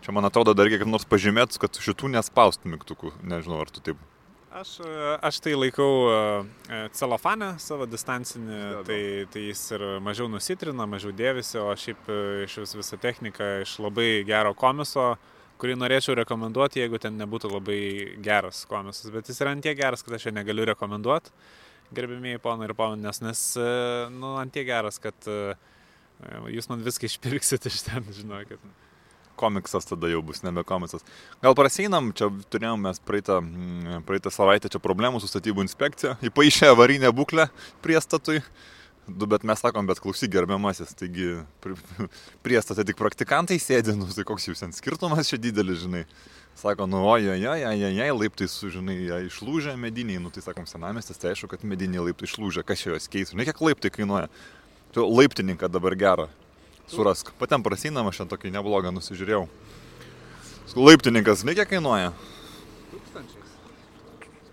Čia 0.08 0.14
man 0.16 0.24
atrodo 0.24 0.54
dar 0.56 0.64
reikia 0.64 0.78
kaip 0.80 0.88
nors 0.88 1.04
pažymėti, 1.04 1.60
kad 1.60 1.76
šitų 1.84 2.08
nespaust 2.14 2.62
mygtukų. 2.64 3.10
Nežinau, 3.28 3.58
ar 3.60 3.68
tu 3.76 3.82
taip. 3.84 4.00
Aš, 4.56 4.78
aš 5.20 5.42
tai 5.44 5.52
laikau 5.58 5.90
e, 6.08 6.78
celofanę 6.96 7.50
savo 7.60 7.84
distancinį, 7.92 8.60
tai, 8.88 9.00
tai 9.34 9.44
jis 9.50 9.66
ir 9.76 9.84
mažiau 10.06 10.30
nusitrina, 10.32 10.88
mažiau 10.88 11.12
dėvisi, 11.12 11.60
o 11.60 11.76
šiaip 11.76 12.08
e, 12.08 12.22
iš 12.46 12.56
vis 12.64 12.78
visą 12.80 13.02
techniką 13.04 13.52
iš 13.66 13.76
labai 13.84 14.08
gero 14.32 14.56
komiso 14.56 15.18
kurį 15.60 15.76
norėčiau 15.76 16.16
rekomenduoti, 16.22 16.80
jeigu 16.86 17.04
ten 17.04 17.20
nebūtų 17.20 17.52
labai 17.52 17.82
geras 18.24 18.64
komisas. 18.72 19.12
Bet 19.12 19.28
jis 19.28 19.44
yra 19.44 19.52
antie 19.58 19.76
geras, 19.76 20.08
kad 20.08 20.16
aš 20.16 20.30
jo 20.30 20.38
negaliu 20.40 20.72
rekomenduoti, 20.72 21.36
gerbimieji 22.00 22.40
ponai 22.48 22.72
ir 22.72 22.78
ponės, 22.80 23.20
nes, 23.28 23.46
e, 23.60 23.70
nu, 24.16 24.38
antie 24.40 24.64
geras, 24.72 25.04
kad 25.04 25.28
e, 25.28 25.58
jūs 26.56 26.72
man 26.72 26.88
viską 26.88 27.12
išpirksit 27.12 27.68
iš 27.68 27.84
ten, 27.92 28.08
žinokit. 28.24 28.64
Komiksas 29.38 29.86
tada 29.90 30.10
jau 30.12 30.22
bus, 30.26 30.42
nebe 30.46 30.64
komiksas. 30.68 31.06
Gal 31.44 31.56
praseinam, 31.58 32.10
čia 32.18 32.30
turėjom 32.52 32.88
mes 32.88 33.02
praeitą, 33.06 33.40
mm, 33.44 34.06
praeitą 34.08 34.34
savaitę 34.34 34.72
čia 34.74 34.82
problemų 34.84 35.22
su 35.22 35.30
statybų 35.30 35.66
inspekcija, 35.68 36.18
įpaaišė 36.30 36.72
avarinę 36.74 37.14
būklę 37.16 37.48
priestatui. 37.86 38.42
Du, 39.08 39.24
bet 39.30 39.46
mes 39.48 39.62
sakom, 39.64 39.86
bet 39.88 40.02
klausyk 40.04 40.34
gerbiamasis, 40.34 40.90
taigi 41.00 41.38
priestate 42.46 42.84
tik 42.90 42.98
praktikantai 43.00 43.56
sėdi, 43.64 43.96
nu 43.96 44.10
tai 44.12 44.26
koks 44.28 44.50
jūs 44.50 44.66
ten 44.66 44.76
skirtumas 44.76 45.32
čia 45.32 45.40
didelis, 45.40 45.86
žinai. 45.86 46.04
Sako, 46.58 46.88
nu 46.90 47.04
oi, 47.06 47.22
oi, 47.30 47.38
oi, 47.46 47.62
oi, 47.70 48.02
oi, 48.02 48.10
laiptai 48.18 48.50
su, 48.50 48.72
žinai, 48.74 48.98
išlūžę 49.30 49.76
mediniai, 49.80 50.20
nu 50.20 50.34
tai 50.34 50.42
sakom, 50.42 50.66
senamestis, 50.68 51.22
tai 51.22 51.32
aišku, 51.32 51.52
kad 51.54 51.64
mediniai 51.64 52.10
laiptai 52.10 52.28
išlūžę, 52.28 52.66
kas 52.68 52.82
čia 52.82 52.96
juos 52.96 53.08
keis, 53.14 53.32
žinai, 53.32 53.46
kiek 53.48 53.62
laiptai 53.62 53.94
kainuoja. 53.94 54.26
Tu 54.96 55.06
laiptininką 55.06 55.70
dabar 55.70 55.96
gerą 56.00 56.28
surask. 56.92 57.32
Patiem 57.40 57.64
prasinam, 57.66 58.08
aš 58.10 58.24
ten 58.24 58.32
tokį 58.32 58.54
neblogą 58.56 58.94
nusižiūrėjau. 58.96 59.46
Laiptininkas, 60.78 61.42
žinai, 61.42 61.56
kiek 61.58 61.72
kainuoja? 61.72 62.12
Tūkstančiais. 62.92 63.56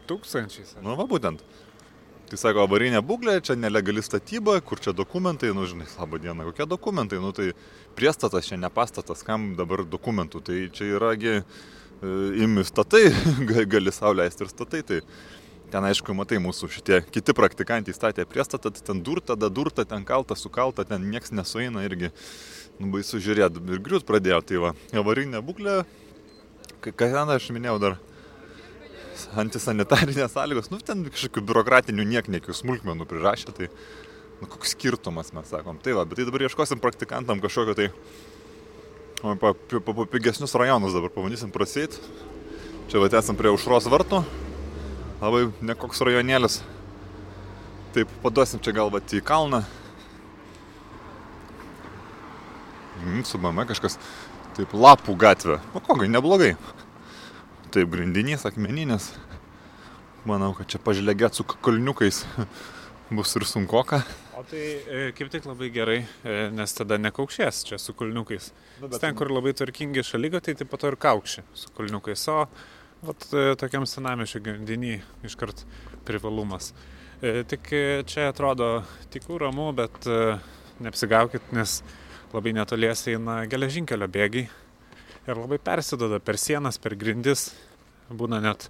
Tūkstančiais. 0.09 0.77
Nu, 0.85 0.95
va 0.97 1.05
būtent. 1.11 1.43
Tai 2.31 2.39
sako, 2.41 2.65
avarinė 2.65 3.03
būklė, 3.05 3.37
čia 3.45 3.57
nelegali 3.59 4.03
statyba, 4.03 4.57
kur 4.65 4.81
čia 4.81 4.95
dokumentai, 4.97 5.53
nu 5.55 5.67
žinai, 5.69 5.85
laba 5.99 6.19
diena, 6.23 6.47
kokie 6.49 6.65
dokumentai, 6.67 7.21
nu 7.21 7.35
tai 7.37 7.51
priestatas 7.99 8.49
čia 8.49 8.57
ne 8.57 8.71
pastatas, 8.73 9.21
kam 9.27 9.53
dabar 9.59 9.85
dokumentų, 9.85 10.41
tai 10.47 10.57
čia 10.73 10.89
yragi 10.97 11.35
e, 11.37 11.43
imi 12.47 12.65
statai, 12.65 13.11
gali 13.75 13.93
sauliaisti 13.93 14.47
ir 14.47 14.53
statai, 14.55 14.81
tai 14.89 15.03
ten 15.75 15.87
aišku, 15.89 16.15
matai, 16.15 16.39
mūsų 16.43 16.71
šitie 16.71 17.01
kiti 17.11 17.35
praktikantai 17.35 17.95
statė 17.97 18.29
priestatą, 18.31 18.71
tai 18.71 18.83
ten 18.87 19.03
durta, 19.03 19.35
da 19.35 19.51
durta, 19.51 19.83
ten 19.89 20.07
kalta, 20.07 20.37
sukalta, 20.39 20.87
ten 20.87 21.09
nieks 21.11 21.35
nesueina 21.35 21.83
irgi, 21.83 22.13
nu 22.79 22.93
baisu 22.95 23.19
žiūrėti, 23.23 23.63
ir 23.75 23.83
griūt 23.83 24.07
pradėjo, 24.07 24.39
tai 24.47 24.61
va, 24.63 24.75
avarinė 24.95 25.43
būklė, 25.43 25.81
ką 26.85 27.11
ten 27.11 27.33
aš 27.35 27.51
minėjau 27.57 27.81
dar 27.83 27.99
antisanitarinės 29.43 30.35
sąlygos, 30.37 30.71
nu 30.71 30.79
ten 30.79 31.03
kažkokių 31.11 31.43
biurokratinių 31.51 32.07
niekniekių 32.13 32.55
smulkmenų 32.55 33.09
prirašė, 33.11 33.55
tai 33.59 33.71
nu, 34.41 34.47
koks 34.47 34.77
skirtumas 34.77 35.35
mes 35.35 35.51
sakom. 35.51 35.79
Tai 35.83 35.99
va, 35.99 36.07
bet 36.07 36.21
tai 36.21 36.29
dabar 36.29 36.47
ieškosim 36.47 36.83
praktikantam 36.83 37.43
kažkokio 37.43 37.77
tai 37.79 37.91
o, 39.23 39.35
pa, 39.41 39.55
pa, 39.55 39.83
pa, 39.91 40.07
pigesnius 40.15 40.55
rajonus 40.59 40.95
dabar 40.95 41.15
pabandysim 41.15 41.55
prasėti. 41.55 42.03
Čia 42.91 43.01
va, 43.01 43.11
esam 43.19 43.39
prie 43.39 43.55
užros 43.55 43.89
vartų, 43.91 44.23
labai 45.21 45.49
nekoks 45.65 46.03
rajonėlis. 46.07 46.61
Taip, 47.95 48.11
paduosim 48.25 48.63
čia 48.63 48.75
gal 48.75 48.91
va 48.91 48.99
į 48.99 49.23
kalną. 49.23 49.63
Mm, 53.05 53.23
su 53.27 53.39
mama 53.39 53.67
kažkas, 53.69 53.99
taip, 54.57 54.73
lapų 54.75 55.15
gatvė. 55.21 55.61
O 55.77 55.83
kogai, 55.85 56.09
neblogai. 56.11 56.55
Taip, 57.75 57.91
grindinys, 57.93 58.47
akmeninis. 58.49 59.13
Manau, 60.25 60.55
kad 60.57 60.71
čia 60.73 60.81
pažlegėt 60.81 61.37
su 61.37 61.45
kalniukais 61.45 62.23
bus 63.17 63.35
ir 63.37 63.47
sunkoka. 63.47 64.01
O 64.35 64.43
tai 64.43 64.63
e, 64.63 65.01
kaip 65.15 65.29
tik 65.31 65.45
labai 65.47 65.69
gerai, 65.75 65.99
e, 66.27 66.39
nes 66.55 66.73
tada 66.75 66.97
nekaukšės 66.99 67.61
čia 67.69 67.79
su 67.79 67.95
kulniukais. 67.95 68.51
Nu, 68.81 68.89
bet 68.89 69.03
ten, 69.05 69.15
kur 69.15 69.31
labai 69.31 69.53
tvarkingi 69.55 70.03
šalygo, 70.03 70.41
tai 70.43 70.57
taip 70.59 70.73
pat 70.73 70.89
ir 70.89 70.97
kaukšė 70.99 71.45
su 71.55 71.71
kulniukais. 71.77 72.25
O 72.33 72.41
vat, 73.05 73.27
e, 73.33 73.53
tokiam 73.61 73.85
senamešio 73.89 74.41
gandinį 74.45 74.99
iškart 75.27 75.65
privalumas. 76.09 76.73
E, 77.21 77.43
tik 77.49 77.71
e, 77.73 77.85
čia 78.09 78.29
atrodo 78.33 78.85
tik 79.13 79.29
ramu, 79.29 79.71
bet 79.77 80.09
neapsigaukit, 80.83 81.53
nes 81.53 81.83
labai 82.35 82.55
netoliesi 82.57 83.15
eina 83.15 83.45
geležinkelio 83.47 84.09
bėgiai 84.09 84.49
ir 85.25 85.39
labai 85.39 85.59
persidoda 85.59 86.19
per 86.21 86.39
sienas, 86.41 86.79
per 86.79 86.97
grindis. 86.97 87.53
Būna 88.11 88.41
net 88.45 88.69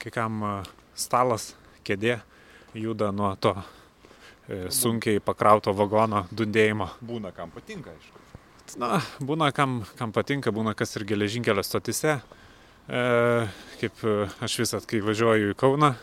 kai 0.00 0.12
kam 0.14 0.64
stalas, 0.94 1.54
kėdė 1.84 2.20
juda 2.74 3.10
nuo 3.12 3.34
to 3.36 3.54
sunkiai 4.72 5.20
pakrauto 5.20 5.74
vagono 5.76 6.24
dundėjimo. 6.32 6.88
Būna 7.04 7.34
kam 7.36 7.52
patinka, 7.52 7.92
aišku. 7.92 8.20
Na, 8.78 9.00
būna 9.18 9.50
kam, 9.52 9.82
kam 9.98 10.14
patinka, 10.14 10.52
būna 10.54 10.76
kas 10.78 10.94
ir 10.96 11.04
geležinkelio 11.04 11.62
stotise. 11.66 12.20
E, 12.90 13.02
kaip 13.78 14.00
e, 14.02 14.12
aš 14.42 14.56
visat, 14.58 14.86
kai 14.90 14.98
važiuoju 15.04 15.52
į 15.52 15.56
Kauną 15.58 15.92
e, 15.94 15.98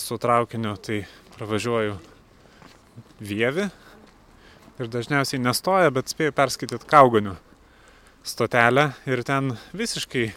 su 0.00 0.16
traukiniu, 0.16 0.72
tai 0.80 1.02
pravažiuoju 1.34 1.98
Vievi 3.20 3.66
ir 4.80 4.88
dažniausiai 4.88 5.42
nestoja, 5.44 5.90
bet 5.92 6.08
spėju 6.08 6.32
perskaityti 6.38 6.88
Kaugonių 6.88 7.34
stotelę 8.24 8.86
ir 9.10 9.20
ten 9.28 9.52
visiškai 9.76 10.30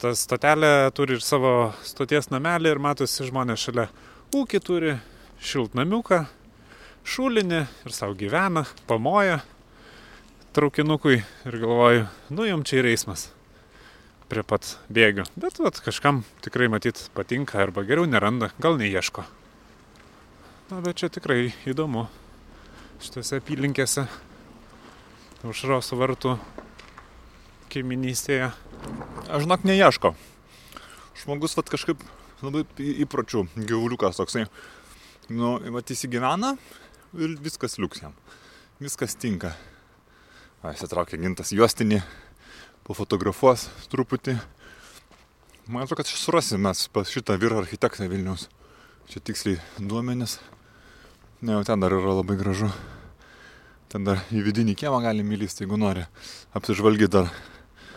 ta 0.00 0.14
stotelė 0.16 0.88
turi 0.96 1.18
ir 1.18 1.20
savo 1.20 1.74
stoties 1.84 2.30
namelį 2.32 2.70
ir 2.72 2.80
matosi 2.80 3.26
žmonės 3.28 3.66
šalia 3.66 3.84
ūkį 4.32 4.60
turi, 4.64 4.94
šiltnamiuką, 5.44 6.22
šulinį 7.04 7.60
ir 7.60 7.92
savo 7.92 8.16
gyvena, 8.16 8.64
pamoja 8.88 9.42
traukinukui 10.58 11.20
ir 11.46 11.54
galvoju, 11.62 12.06
nu 12.34 12.42
jom 12.42 12.64
čia 12.66 12.80
yra 12.80 12.90
eismas 12.90 13.28
prie 14.26 14.42
pat 14.42 14.72
bėgių. 14.90 15.28
Bet 15.38 15.60
vat, 15.62 15.78
kažkam 15.84 16.24
tikrai 16.42 16.66
matyt 16.72 17.04
patinka 17.14 17.60
arba 17.62 17.84
geriau 17.86 18.08
neranda, 18.10 18.48
gal 18.58 18.74
neieško. 18.80 19.22
Na, 20.72 20.80
bet 20.82 20.98
čia 20.98 21.12
tikrai 21.14 21.52
įdomu 21.62 22.08
šitose 22.98 23.38
apylinkėse, 23.38 24.08
užros 25.46 25.92
vartų 25.94 26.34
kaiminystėje. 27.70 28.50
Aš 29.30 29.46
žinok, 29.46 29.62
neieško. 29.62 30.16
Žmogus 31.22 31.54
vat 31.60 31.70
kažkaip 31.70 32.02
labai 32.42 32.66
įpročių 33.06 33.46
gyvuliukas 33.62 34.18
toksai. 34.18 34.48
Nu, 35.30 35.54
vat 35.78 35.94
įsigyvena 35.94 36.56
ir 37.14 37.38
viskas 37.46 37.78
liuks 37.78 38.08
jam. 38.08 38.22
Viskas 38.82 39.14
tinka. 39.14 39.54
Atraukia 40.58 41.20
gintas 41.22 41.52
juostinį, 41.54 42.00
pafotografuos 42.82 43.68
truputį. 43.92 44.34
Man 45.70 45.84
atrodo, 45.84 46.00
kad 46.00 46.10
surasim 46.10 46.64
mes 46.66 46.80
pas 46.90 47.10
šitą 47.12 47.36
vyrą 47.38 47.60
architektą 47.62 48.08
Vilniaus. 48.10 48.48
Čia 49.06 49.22
tiksliai 49.22 49.60
duomenis. 49.78 50.38
Ne, 51.40 51.54
jau 51.54 51.62
ten 51.68 51.78
dar 51.78 51.94
yra 51.94 52.16
labai 52.18 52.34
gražu. 52.40 52.72
Ten 53.88 54.02
dar 54.08 54.24
į 54.34 54.42
vidinį 54.48 54.74
kiemą 54.82 54.98
galim 55.04 55.30
įlysti, 55.36 55.62
jeigu 55.62 55.78
nori. 55.78 56.02
Apsižvalgyti 56.58 57.12
dar. 57.14 57.30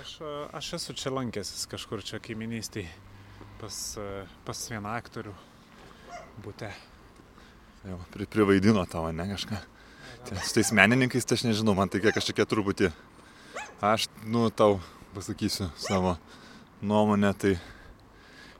Aš, 0.04 0.14
e, 0.22 0.38
aš 0.62 0.74
esu 0.78 0.96
čia 1.02 1.16
lankęsis 1.18 1.66
kažkur 1.72 2.06
čia 2.06 2.22
kaiminystėje 2.22 2.92
pas, 3.58 3.82
e, 3.98 4.24
pas 4.46 4.66
vieną 4.70 4.94
aktorių 5.02 5.34
būte. 6.46 6.70
Jau, 7.90 7.98
pri, 8.14 8.30
privaidino 8.30 8.86
tavo, 8.86 9.10
ne 9.10 9.32
kažką. 9.34 9.58
Su 10.30 10.54
tais 10.56 10.72
menininkais, 10.72 11.26
tai 11.26 11.36
aš 11.40 11.44
nežinau, 11.48 11.74
man 11.76 11.90
tai 11.92 12.00
kiek 12.04 12.16
kažkokie 12.16 12.46
truputį. 12.48 12.92
Aš, 13.82 14.06
nu, 14.24 14.46
tau 14.54 14.78
pasakysiu 15.16 15.68
savo 15.82 16.16
nuomonę, 16.82 17.34
tai 17.34 17.56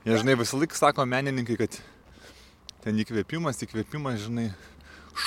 jie, 0.04 0.16
žinai, 0.18 0.36
visą 0.36 0.58
laiką 0.60 0.76
sako 0.76 1.06
menininkai, 1.08 1.56
kad 1.60 1.78
ten 2.84 2.98
įkvėpimas, 3.00 3.62
įkvėpimas, 3.64 4.20
žinai, 4.26 4.50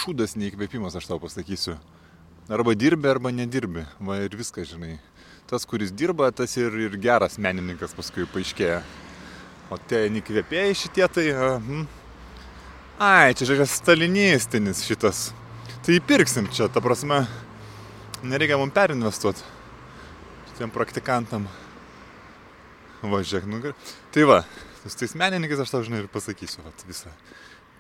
šūdas 0.02 0.36
neįkvėpimas, 0.38 0.98
aš 1.00 1.10
tau 1.10 1.22
pasakysiu. 1.24 1.80
Arba 2.52 2.76
dirbi, 2.78 3.10
arba 3.10 3.32
nedirbi. 3.34 3.88
Va 3.98 4.20
ir 4.22 4.36
viskas, 4.38 4.70
žinai. 4.70 5.00
Tas, 5.50 5.66
kuris 5.66 5.94
dirba, 5.94 6.30
tas 6.36 6.54
ir, 6.60 6.76
ir 6.86 7.00
geras 7.02 7.40
menininkas 7.42 7.96
paskui 7.98 8.28
paaiškėja. 8.30 8.84
O 9.74 9.80
tie 9.82 10.06
įkvėpėjai 10.22 10.76
šitie, 10.78 11.08
tai... 11.10 11.30
a, 11.34 11.56
hm, 11.58 11.88
Ai, 12.96 13.34
čia 13.36 13.50
žiūrėk, 13.50 13.68
stalinistinis 13.68 14.86
šitas. 14.88 15.26
Tai 15.86 15.94
įpirksim 16.00 16.48
čia, 16.50 16.66
ta 16.66 16.82
prasme, 16.82 17.20
nereikia 18.26 18.56
mums 18.58 18.74
perinvestuoti. 18.74 19.44
Šitiem 20.50 20.72
praktikantam. 20.74 21.46
Va, 23.06 23.20
žiūrėk, 23.22 23.46
nu 23.46 23.60
gerai. 23.62 23.92
Tai 24.16 24.24
va, 24.26 24.40
su 24.82 24.98
tais 24.98 25.14
menininkais 25.22 25.62
aš 25.62 25.76
tau 25.76 25.84
žinai 25.86 26.00
ir 26.02 26.10
pasakysiu, 26.10 26.64
va, 26.66 26.74
visą 26.90 27.14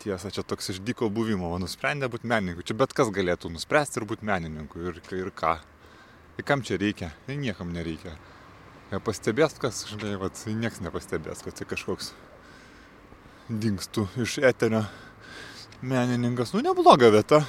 tiesą. 0.04 0.30
Čia 0.30 0.46
toks 0.46 0.76
iš 0.76 0.84
dyko 0.86 1.10
buvimo, 1.10 1.50
va, 1.50 1.58
nusprendė 1.65 2.06
būti 2.13 2.30
menininku. 2.30 2.68
Čia 2.70 2.78
bet 2.78 2.94
kas 2.94 3.10
galėtų 3.10 3.50
nuspręsti 3.56 3.98
ir 3.98 4.08
būti 4.13 4.30
menininku. 4.30 4.86
Ir, 4.86 5.02
ir 5.18 5.34
ką. 5.34 5.58
Ir 6.38 6.46
kam 6.46 6.62
čia 6.62 6.78
reikia? 6.78 7.10
Ir 7.26 7.41
niekam 7.41 7.74
nereikia. 7.74 8.13
Ja, 8.94 9.02
pastebės 9.02 9.58
kas, 9.58 9.82
žinai, 9.89 10.13
va, 10.22 10.30
nieks 10.54 10.78
nepastebės, 10.86 11.41
kad 11.41 11.58
tai 11.58 11.72
kažkoks 11.74 12.13
dingstų 13.50 14.12
iš 14.22 14.44
eterio 14.46 14.86
menininkas. 15.82 16.54
Nu, 16.54 16.62
nebloga 16.62 17.10
vieta. 17.10 17.48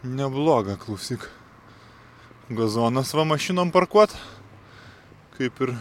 Nebloga, 0.00 0.78
klausyk. 0.80 1.26
Gazonas 2.48 3.10
va 3.12 3.26
mašinom 3.28 3.68
parkuot. 3.68 4.14
Kaip 5.34 5.60
ir. 5.60 5.74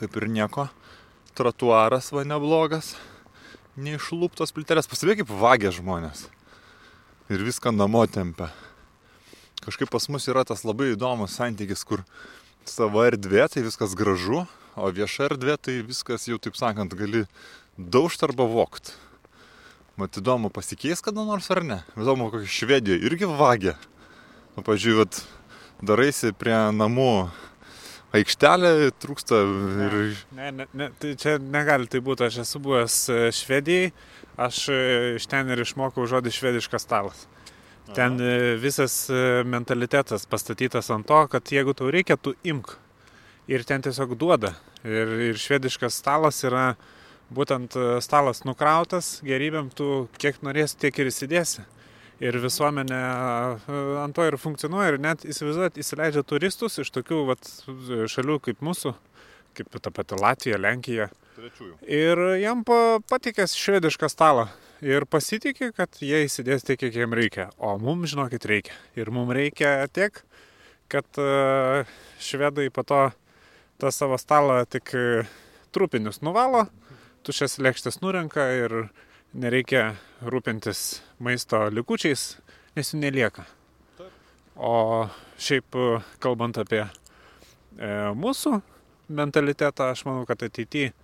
Kaip 0.00 0.18
ir 0.18 0.26
nieko. 0.26 0.64
Tratuaras 1.38 2.10
va 2.10 2.24
neblogas. 2.26 2.96
Neišlūptos 3.78 4.50
plytelės. 4.56 4.90
Pastebėk, 4.90 5.22
kaip 5.22 5.30
vagia 5.38 5.70
žmonės. 5.70 6.26
Ir 7.30 7.46
viską 7.46 7.70
namo 7.70 8.02
tempia. 8.10 8.50
Kažkaip 9.62 9.94
pas 9.94 10.10
mus 10.10 10.26
yra 10.26 10.42
tas 10.42 10.66
labai 10.66 10.96
įdomus 10.96 11.38
santykis, 11.38 11.86
kur 11.86 12.02
savo 12.66 13.06
erdvė, 13.06 13.46
tai 13.54 13.62
viskas 13.62 13.94
gražu, 13.94 14.48
o 14.74 14.90
vieša 14.90 15.30
erdvė, 15.30 15.60
tai 15.62 15.78
viskas 15.86 16.26
jau, 16.26 16.42
taip 16.42 16.58
sakant, 16.58 16.98
gali 16.98 17.28
daužt 17.78 18.26
arba 18.26 18.50
vokt. 18.50 18.96
Mat 19.98 20.14
įdomu, 20.14 20.46
pasikeis 20.54 21.00
kada 21.02 21.24
nors 21.26 21.48
ar 21.50 21.64
ne. 21.66 21.80
Įdomu, 21.98 22.28
kokia 22.30 22.46
Švedija 22.46 23.00
irgi 23.02 23.26
vagia. 23.26 23.72
Nu, 24.54 24.62
pažiūrėjau, 24.62 25.24
daraisi 25.82 26.30
prie 26.38 26.54
namų 26.70 27.26
aikštelę, 28.14 28.92
trūksta 29.02 29.40
ir... 29.88 29.96
Ne, 30.38 30.52
ne, 30.54 30.66
ne, 30.78 30.88
tai 31.02 31.16
čia 31.18 31.32
negali 31.42 31.90
tai 31.90 31.98
būti. 32.04 32.28
Aš 32.28 32.36
esu 32.44 32.60
buvęs 32.62 32.98
e, 33.10 33.16
Švedijai, 33.34 33.88
aš 34.38 34.60
e, 34.70 34.78
iš 35.18 35.26
ten 35.32 35.50
ir 35.50 35.64
išmokau 35.64 36.06
žodį 36.06 36.32
švediškas 36.36 36.86
stalas. 36.86 37.24
Ten 37.96 38.20
e, 38.22 38.54
visas 38.62 39.00
mentalitetas 39.50 40.28
pastatytas 40.30 40.92
ant 40.94 41.08
to, 41.10 41.24
kad 41.32 41.50
jeigu 41.50 41.74
tau 41.74 41.90
reikia, 41.90 42.14
tu 42.20 42.36
imk. 42.46 42.76
Ir 43.50 43.66
ten 43.66 43.82
tiesiog 43.82 44.14
duoda. 44.20 44.54
Ir, 44.86 45.18
ir 45.32 45.42
švediškas 45.42 45.98
stalas 46.04 46.38
yra 46.46 46.68
būtent 47.34 47.76
e, 47.76 47.86
stalas 48.04 48.44
nukrautas, 48.48 49.18
gerybėm 49.26 49.70
tu 49.76 50.06
kiek 50.20 50.40
norėsi, 50.44 50.78
tiek 50.80 50.98
ir 50.98 51.10
įsidėsi. 51.10 51.64
Ir 52.24 52.34
visuomenė 52.42 52.98
e, 52.98 53.80
ant 54.02 54.16
to 54.16 54.26
ir 54.26 54.38
funkcionuoja 54.40 54.94
ir 54.94 55.00
net 55.02 55.26
įsivaizduot, 55.28 55.78
įsileidžia 55.78 56.24
turistus 56.26 56.80
iš 56.82 56.90
tokių 56.94 57.20
vat, 57.30 57.50
šalių 58.10 58.38
kaip 58.48 58.64
mūsų, 58.64 58.94
kaip 59.58 59.78
ta 59.84 59.92
pati 59.94 60.18
Latvija, 60.18 60.60
Lenkija. 60.60 61.10
Trečiųjų. 61.38 61.76
Ir 61.86 62.24
jam 62.42 62.64
pa- 62.66 62.98
patikės 63.06 63.54
švedišką 63.58 64.10
stalą. 64.10 64.48
Ir 64.82 65.06
pasitikė, 65.10 65.72
kad 65.74 65.96
jie 66.02 66.24
įsidės 66.24 66.62
tiek, 66.66 66.78
kiek 66.78 66.94
jiem 66.94 67.14
reikia. 67.14 67.48
O 67.58 67.76
mums, 67.82 68.12
žinokit, 68.12 68.44
reikia. 68.46 68.74
Ir 68.98 69.10
mums 69.14 69.34
reikia 69.34 69.80
tiek, 69.90 70.20
kad 70.90 71.18
e, 71.18 71.84
švedai 72.22 72.68
po 72.74 72.86
to 72.86 73.08
tą 73.78 73.90
savo 73.94 74.18
stalą 74.18 74.64
tik 74.70 74.90
trupinius 75.74 76.22
nuvalo, 76.26 76.64
tušias 77.28 77.58
lėkštės 77.62 78.00
nurenka 78.02 78.46
ir 78.56 78.76
nereikia 79.36 79.90
rūpintis 80.24 81.02
maisto 81.22 81.66
likučiais, 81.70 82.38
nes 82.76 82.94
jų 82.94 83.02
nelieka. 83.04 83.44
O 84.56 85.06
šiaip 85.38 85.76
kalbant 86.24 86.56
apie 86.58 86.82
e, 86.82 86.88
mūsų 88.18 88.56
mentalitetą, 89.14 89.92
aš 89.92 90.02
manau, 90.08 90.24
kad 90.26 90.42
ateityje 90.42 90.94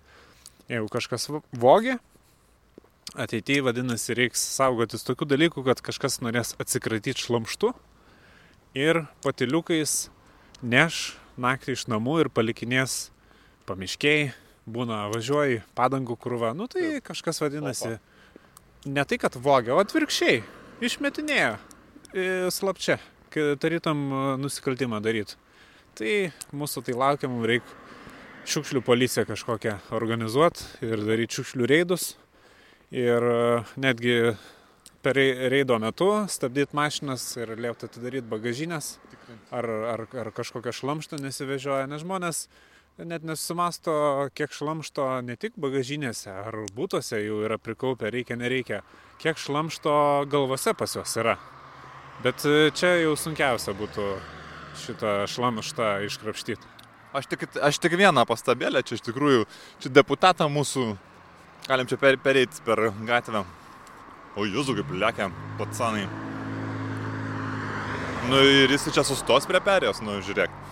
Jeigu 0.65 0.87
kažkas 0.89 1.27
vo- 1.29 1.43
vogė, 1.53 1.99
ateityje 3.13 3.61
vadinasi 3.67 4.15
reiks 4.17 4.41
saugotis 4.55 5.05
tokių 5.05 5.27
dalykų, 5.29 5.61
kad 5.67 5.81
kažkas 5.85 6.17
norės 6.25 6.55
atsikratyti 6.57 7.21
šlamštu 7.21 7.69
ir 8.73 9.03
patiliukais 9.21 10.09
neš 10.65 11.19
naktį 11.37 11.75
iš 11.77 11.85
namų 11.91 12.17
ir 12.23 12.31
palikinės 12.33 13.11
pamiškiai, 13.69 14.31
būna 14.65 15.05
važiuoji, 15.13 15.61
padangų 15.77 16.17
krūva, 16.21 16.53
nu 16.57 16.67
tai 16.71 16.99
kažkas 17.05 17.41
vadinasi, 17.43 17.95
ne 18.85 19.05
tai 19.05 19.19
kad 19.21 19.37
vogia, 19.37 19.75
o 19.75 19.81
atvirkščiai, 19.83 20.41
išmetinėja 20.85 21.55
e, 21.55 22.27
slapčia, 22.53 22.99
kai 23.33 23.53
tarytum 23.61 24.05
e, 24.09 24.21
nusikaltimą 24.41 25.01
daryti. 25.05 25.37
Tai 25.95 26.13
mūsų 26.51 26.83
tai 26.87 26.97
laukia, 26.97 27.29
mums 27.31 27.47
reikia 27.47 27.83
šiukšlių 28.45 28.81
policiją 28.85 29.25
kažkokią 29.29 29.77
organizuoti 29.95 30.85
ir 30.85 31.01
daryti 31.05 31.39
šiukšlių 31.39 31.69
reidus. 31.71 32.13
Ir 32.93 33.25
e, 33.25 33.39
netgi 33.81 34.35
per 35.05 35.17
rei- 35.17 35.49
reido 35.49 35.77
metu 35.81 36.09
stabdyti 36.29 36.77
mašinas 36.77 37.25
ir 37.37 37.55
liepti 37.57 37.89
atidaryti 37.89 38.29
bagažinės 38.29 38.95
ar, 39.53 39.65
ar, 39.93 40.05
ar 40.21 40.31
kažkokią 40.35 40.73
šlamštą 40.73 41.19
nesivežioja, 41.21 41.89
nes 41.89 42.03
žmonės 42.05 42.45
net 42.97 43.23
nesumasto, 43.23 44.29
kiek 44.35 44.53
šlamšto 44.55 45.07
ne 45.27 45.35
tik 45.39 45.57
bagažinėse 45.59 46.31
ar 46.31 46.61
būtuose 46.75 47.19
jau 47.19 47.41
yra 47.43 47.57
prikaupę, 47.59 48.07
reikia, 48.13 48.37
nereikia, 48.39 48.81
kiek 49.19 49.39
šlamšto 49.39 49.95
galvose 50.31 50.73
pas 50.77 50.95
juos 50.95 51.15
yra. 51.19 51.35
Bet 52.23 52.45
e, 52.47 52.71
čia 52.71 52.93
jau 53.01 53.17
sunkiausia 53.19 53.75
būtų 53.75 54.07
šitą 54.85 55.17
šlamštą 55.27 55.89
iškrapštyti. 56.07 56.71
Aš 57.15 57.27
tik, 57.31 57.45
aš 57.63 57.79
tik 57.83 57.95
vieną 57.99 58.23
pastabėlę, 58.27 58.83
čia 58.83 58.95
iš 58.97 59.03
tikrųjų, 59.07 59.43
čia 59.83 59.91
deputatą 59.91 60.47
mūsų, 60.51 60.87
galim 61.67 61.91
čia 61.91 61.99
per, 61.99 62.19
pereiti 62.19 62.63
per 62.63 62.89
gatvę. 63.07 63.43
O 64.35 64.47
jūsų 64.47 64.79
kaip 64.79 64.95
lekia, 64.99 65.29
patsanai. 65.59 66.07
Nu 68.31 68.39
ir 68.41 68.71
jis 68.71 68.87
čia 68.91 69.03
sustos 69.05 69.47
prie 69.47 69.61
perėjos, 69.63 70.01
nu 70.03 70.17
žiūrėk. 70.23 70.64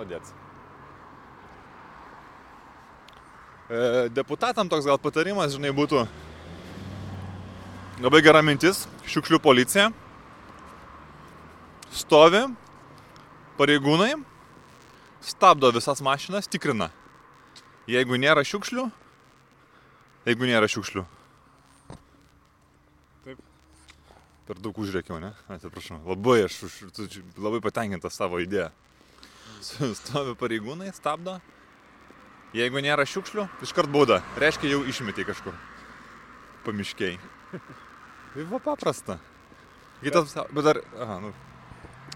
Maladėts. 0.00 0.32
E, 3.68 4.08
deputatam 4.16 4.70
toks 4.72 4.86
gal 4.88 4.96
patarimas, 4.96 5.52
žinai, 5.52 5.74
būtų 5.76 6.06
labai 8.00 8.22
gera 8.24 8.40
mintis, 8.40 8.86
šiukšlių 9.04 9.42
policija. 9.44 9.90
Stovi, 11.92 12.46
pareigūnai 13.60 14.14
stabdo 15.20 15.68
visas 15.76 16.00
mašinas, 16.00 16.48
tikrina. 16.48 16.88
Jeigu 17.84 18.16
nėra 18.16 18.40
šiukšlių, 18.40 18.88
jeigu 20.32 20.48
nėra 20.48 20.70
šiukšlių. 20.70 21.04
Taip. 23.28 23.48
Per 24.48 24.64
daug 24.64 24.80
užrėkiau, 24.80 25.20
ne? 25.20 25.36
Atsiprašau. 25.52 26.00
Labai 26.08 26.46
aš 26.48 26.62
už, 26.70 26.84
labai 27.36 27.60
patenkintas 27.68 28.16
savo 28.16 28.40
idėją. 28.40 28.72
Stovi 29.60 30.36
pareigūnai, 30.40 30.92
stabdo. 30.96 31.38
Jeigu 32.56 32.82
nėra 32.82 33.04
šiukšlių, 33.06 33.44
iškart 33.62 33.92
bauda. 33.92 34.22
Reiškia, 34.40 34.72
jau 34.72 34.80
išmetė 34.90 35.26
kažkur. 35.28 35.54
Pamiškiai. 36.66 37.20
Tai 38.34 38.48
va 38.50 38.58
paprasta. 38.62 39.20
Kitas, 40.00 40.34
bet 40.54 40.66
dar, 40.66 40.80
aha, 40.96 41.20
nu, 41.22 41.30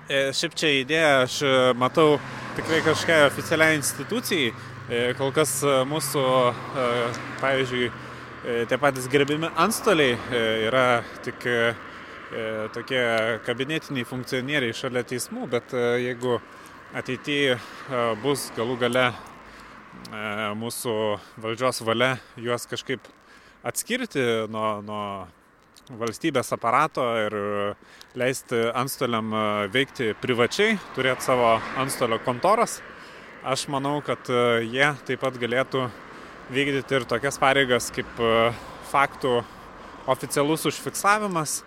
E, 0.05 0.35
Šiaip 0.37 0.53
čia 0.61 0.69
idėja, 0.83 1.13
aš 1.25 1.39
e, 1.49 1.51
matau 1.81 2.19
tikrai 2.59 2.83
kažkokiai 2.85 3.25
oficialiai 3.31 3.79
institucijai. 3.79 4.51
E, 4.93 4.99
Kol 5.17 5.31
kas 5.33 5.63
mūsų, 5.89 6.25
pavyzdžiui, 7.41 7.87
tie 8.69 8.79
patys 8.81 9.09
gerbimi 9.09 9.49
antstoliai 9.57 10.13
e, 10.13 10.43
yra 10.67 11.01
tik 11.25 11.47
tokie 12.75 13.01
kabinetiniai 13.47 14.05
funkcionieriai 14.09 14.75
šalia 14.75 15.05
teismų, 15.07 15.47
bet 15.53 15.73
jeigu 16.03 16.41
ateityje 16.95 17.57
e, 17.57 17.61
bus 18.23 18.49
galų 18.55 18.77
gale 18.85 19.09
e, 19.11 19.15
mūsų 20.59 20.95
valdžios 21.43 21.83
valia 21.87 22.15
juos 22.39 22.69
kažkaip 22.71 23.03
atskirti 23.67 24.23
nuo, 24.53 24.69
nuo 24.87 25.97
valstybės 25.99 26.55
aparato 26.55 27.05
ir 27.21 27.37
leisti 28.19 28.61
antstoliam 28.79 29.35
e, 29.35 29.43
veikti 29.75 30.13
privačiai, 30.23 30.79
turėti 30.95 31.27
savo 31.27 31.57
antstolio 31.83 32.21
kontoras. 32.25 32.79
Aš 33.45 33.67
manau, 33.69 33.99
kad 34.01 34.25
jie 34.65 34.87
taip 35.05 35.21
pat 35.21 35.35
galėtų 35.37 35.83
vykdyti 36.55 36.97
ir 36.97 37.05
tokias 37.05 37.37
pareigas 37.37 37.91
kaip 37.93 38.09
faktų 38.89 39.35
oficialus 40.09 40.65
užfiksavimas. 40.71 41.59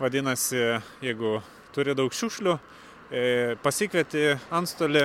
Vadinasi, 0.00 0.62
jeigu 1.04 1.42
turi 1.76 1.92
daug 1.96 2.16
šiukšlių, 2.16 2.56
pasikvieti 3.62 4.32
antstolį, 4.50 5.04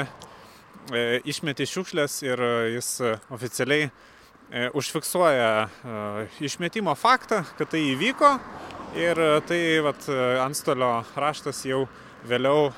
e, 0.89 1.19
išmeti 1.29 1.67
šiukšlės 1.69 2.21
ir 2.25 2.41
e, 2.41 2.51
jis 2.75 2.89
e, 3.05 3.11
oficialiai 3.33 3.87
e, 3.87 4.69
užfiksuoja 4.73 5.51
e, 5.61 6.25
išmetimo 6.47 6.95
faktą, 6.97 7.43
kad 7.59 7.69
tai 7.73 7.83
įvyko 7.93 8.31
ir 8.97 9.21
e, 9.21 9.29
tai 9.47 9.61
vat, 9.85 10.07
e, 10.09 10.17
antstolio 10.41 11.03
raštas 11.15 11.61
jau 11.69 11.83
vėliau 12.27 12.71
e, 12.71 12.73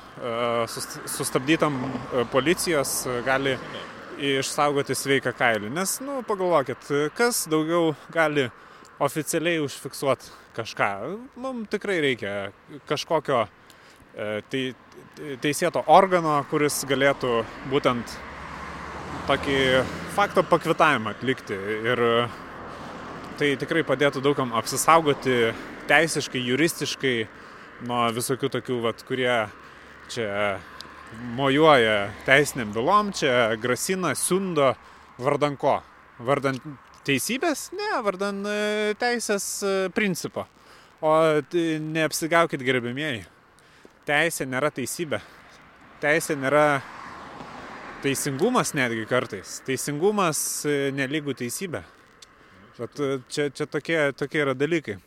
sus- 0.72 1.00
sustabdytam 1.16 1.80
e, 1.80 2.24
policijos 2.32 3.04
e, 3.08 3.18
gali 3.26 3.56
išsaugoti 4.14 4.94
sveiką 4.94 5.32
kailį. 5.34 5.72
Nes, 5.74 5.98
nu, 6.04 6.20
pagalvokit, 6.28 6.84
kas 7.16 7.46
daugiau 7.50 7.94
gali 8.14 8.46
oficialiai 9.02 9.58
užfiksuoti 9.64 10.30
kažką. 10.54 10.90
Mums 11.42 11.72
tikrai 11.72 11.96
reikia 12.04 12.34
kažkokio 12.86 13.40
e, 13.42 13.63
tei, 14.50 14.74
teisėto 15.42 15.82
organo, 15.90 16.38
kuris 16.50 16.82
galėtų 16.88 17.42
būtent 17.70 18.16
tokį 19.28 19.58
fakto 20.14 20.44
pakvitavimą 20.46 21.14
atlikti. 21.14 21.56
Ir 21.86 22.02
e, 22.04 22.14
tai 23.38 23.54
tikrai 23.60 23.84
padėtų 23.86 24.22
daugam 24.24 24.54
apsisaugoti 24.56 25.54
teisiškai, 25.88 26.42
juristiškai 26.50 27.16
nuo 27.88 28.06
visokių 28.16 28.50
tokių, 28.58 28.78
vat, 28.84 29.04
kurie 29.08 29.32
čia 30.12 30.28
mojuoja 31.36 32.10
teisiniam 32.26 32.72
bylom, 32.74 33.12
čia 33.16 33.54
grasina, 33.60 34.14
siundo 34.18 34.72
vardan 35.22 35.58
ko? 35.60 35.78
Vardan 36.24 36.58
teisybės? 37.06 37.68
Ne, 37.76 37.92
vardan 38.04 38.42
e, 38.48 38.58
teisės 39.00 39.46
e, 39.62 39.76
principo. 39.94 40.48
O 41.04 41.14
tai 41.50 41.64
neapsigaukit 41.84 42.62
gerbimieji. 42.64 43.24
Teisė 44.04 44.44
nėra 44.44 44.68
teisybė. 44.68 45.16
Teisė 46.02 46.34
nėra 46.36 46.82
teisingumas 48.04 48.74
netgi 48.76 49.06
kartais. 49.08 49.62
Teisingumas 49.64 50.38
e, 50.68 50.90
nelygų 50.92 51.32
teisybė. 51.40 51.80
Bet 52.76 53.00
e, 53.00 53.06
čia, 53.32 53.46
čia 53.48 53.64
tokie, 53.64 53.96
tokie 54.12 54.42
yra 54.42 54.52
dalykai. 54.52 54.98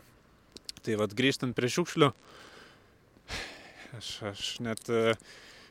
Tai 0.82 0.96
vad 0.98 1.14
grįžtant 1.14 1.54
prie 1.54 1.70
šiukšlių, 1.70 2.10
aš, 4.00 4.10
aš 4.32 4.46
net, 4.66 4.82
e, 4.90 5.14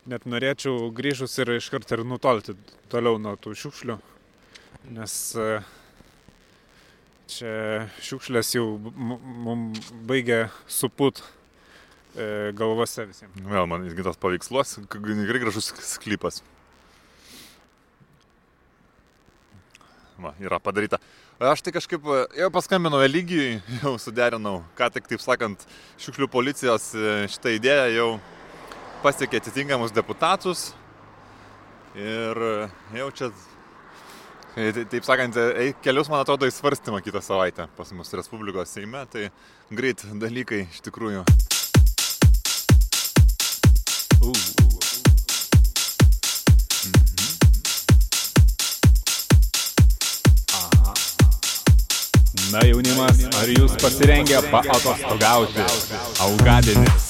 net 0.07 0.29
norėčiau 0.31 0.93
grįžus 0.95 1.35
ir 1.43 1.57
iškart 1.57 1.97
ir 1.97 2.05
nutolti 2.07 2.55
toliau 2.93 3.19
nuo 3.19 3.35
tų 3.43 3.57
šiukšlių, 3.59 3.97
nes 4.95 5.17
čia 7.33 7.57
šiukšlės 8.07 8.55
jau 8.55 8.69
mums 8.95 9.91
baigia 10.07 10.45
suput 10.71 11.25
galvose 12.57 13.05
visiems. 13.11 13.37
Vėl 13.44 13.66
man 13.68 13.85
irgi 13.88 14.05
tas 14.07 14.16
paveiksluos, 14.20 14.76
k- 14.88 15.00
tikrai 15.05 15.42
gražus 15.42 15.72
sklypas. 15.92 16.42
Va, 20.16 20.33
yra 20.40 20.57
padaryta. 20.62 20.96
Aš 21.37 21.61
tai 21.61 21.74
kažkaip 21.76 22.07
e, 22.09 22.20
jau 22.40 22.48
paskambinau 22.55 23.02
Eligijui, 23.05 23.59
jau 23.83 23.92
suderinau, 24.00 24.62
ką 24.79 24.88
tik, 24.94 25.11
taip 25.11 25.20
sakant, 25.20 25.66
šiukšlių 26.00 26.29
policijos 26.33 26.87
e, 26.96 27.11
šitą 27.29 27.52
idėją 27.59 27.90
jau 27.92 28.07
pasiekė 29.05 29.42
atitinkamus 29.42 29.92
deputatus. 29.92 30.70
Ir 32.00 32.40
e, 32.48 32.55
jau 32.96 33.11
čia, 33.20 33.29
e, 34.57 34.70
tai- 34.79 34.87
taip 34.96 35.05
sakant, 35.05 35.37
e, 35.37 35.74
kelius, 35.85 36.09
man 36.09 36.24
atrodo, 36.24 36.48
į 36.48 36.57
svarstymą 36.57 37.02
kitą 37.05 37.20
savaitę 37.24 37.68
pas 37.76 37.92
mus 37.92 38.16
Respublikos 38.16 38.72
Seime. 38.72 39.05
Tai 39.12 39.29
greit 39.68 40.00
dalykai 40.16 40.64
iš 40.70 40.81
tikrųjų. 40.88 41.26
Na 52.53 52.62
jaunimas, 52.65 53.19
ar 53.37 53.51
jūs 53.53 53.75
pasirengę 53.83 54.39
paatostogauti? 54.51 55.65
Augadinis, 56.25 57.09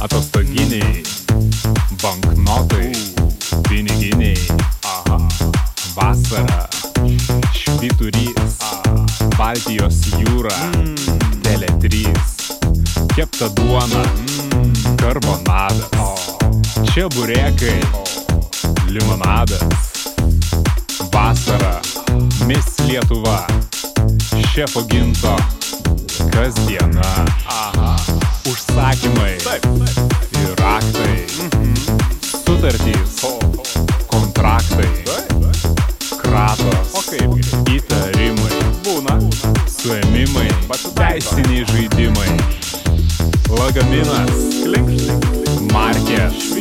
atostoginiai, 0.00 1.02
banknotai, 2.02 2.92
piniginiai, 3.68 4.38
vasara, 5.96 6.68
švyturys, 7.56 8.60
Baltijos 9.38 10.04
jūra, 10.20 10.54
Tele3, 11.42 12.04
kepta 13.16 13.48
duona, 13.56 14.04
karbonadas, 15.02 15.90
čia 16.94 17.08
burėkai, 17.10 17.74
limonadas, 18.86 19.82
Vasara. 21.10 21.80
Mis 22.46 22.64
Lietuva. 22.86 23.46
Šefo 24.52 24.82
ginto. 24.86 25.36
Kasdiena. 26.30 27.10
Aha. 27.46 27.96
Užsakymai. 28.46 29.36
Ir 30.42 30.54
raktai. 30.60 31.26
Sutartys. 32.22 33.20
Kontraktai. 34.06 34.90
Kratos. 36.22 36.94
Įtarimai. 37.74 38.62
Suėmimai. 39.66 40.48
Teisiniai 40.94 41.66
žaidimai. 41.72 42.51
Lagaminas. 43.58 44.30
Markės. 45.72 46.52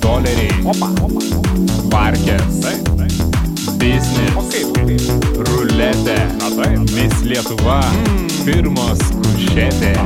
Doleriai. 0.00 0.50
Parkės. 1.90 2.60
Biznis. 3.80 5.08
Ruletė. 5.48 6.18
Mis 6.92 7.24
Lietuva. 7.24 7.80
Firmos 8.44 9.00
kušetė. 9.22 9.96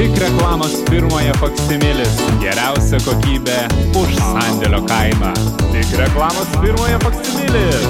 Tik 0.00 0.16
reklamos 0.16 0.72
firmoje 0.88 1.28
faksimilis. 1.36 2.14
Geriausia 2.40 2.96
kokybė 3.04 3.56
už 4.00 4.14
sandėlio 4.16 4.80
kainą. 4.88 5.28
Tik 5.74 5.92
reklamos 6.00 6.48
firmoje 6.62 6.96
faksimilis. 7.02 7.84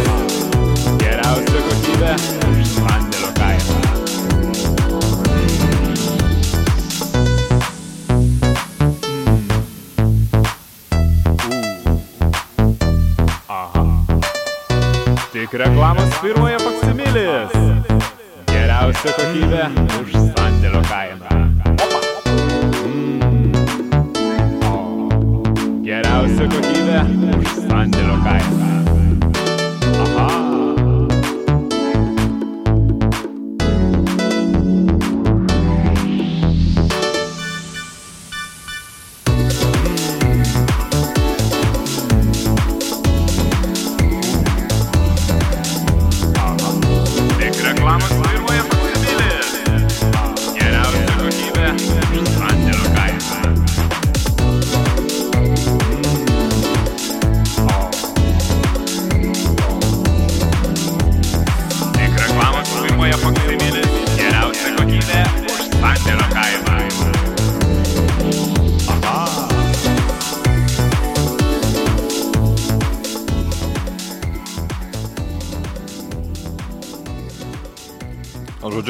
Geriausia 0.98 1.60
kokybė 1.68 2.10
už 2.50 2.66
sandėlio 2.80 3.30
kainą. 3.38 3.78
Tik 15.30 15.54
reklamos 15.62 16.18
firmoje 16.18 16.58
faksimilis. 16.66 17.54
Geriausia 18.50 19.10
kokybė 19.22 19.62
už 20.02 20.10
sandėlio 20.18 20.82
kainą. 20.90 21.09
Geriausia 26.40 26.48
kokybė 26.48 27.36
už 27.36 28.79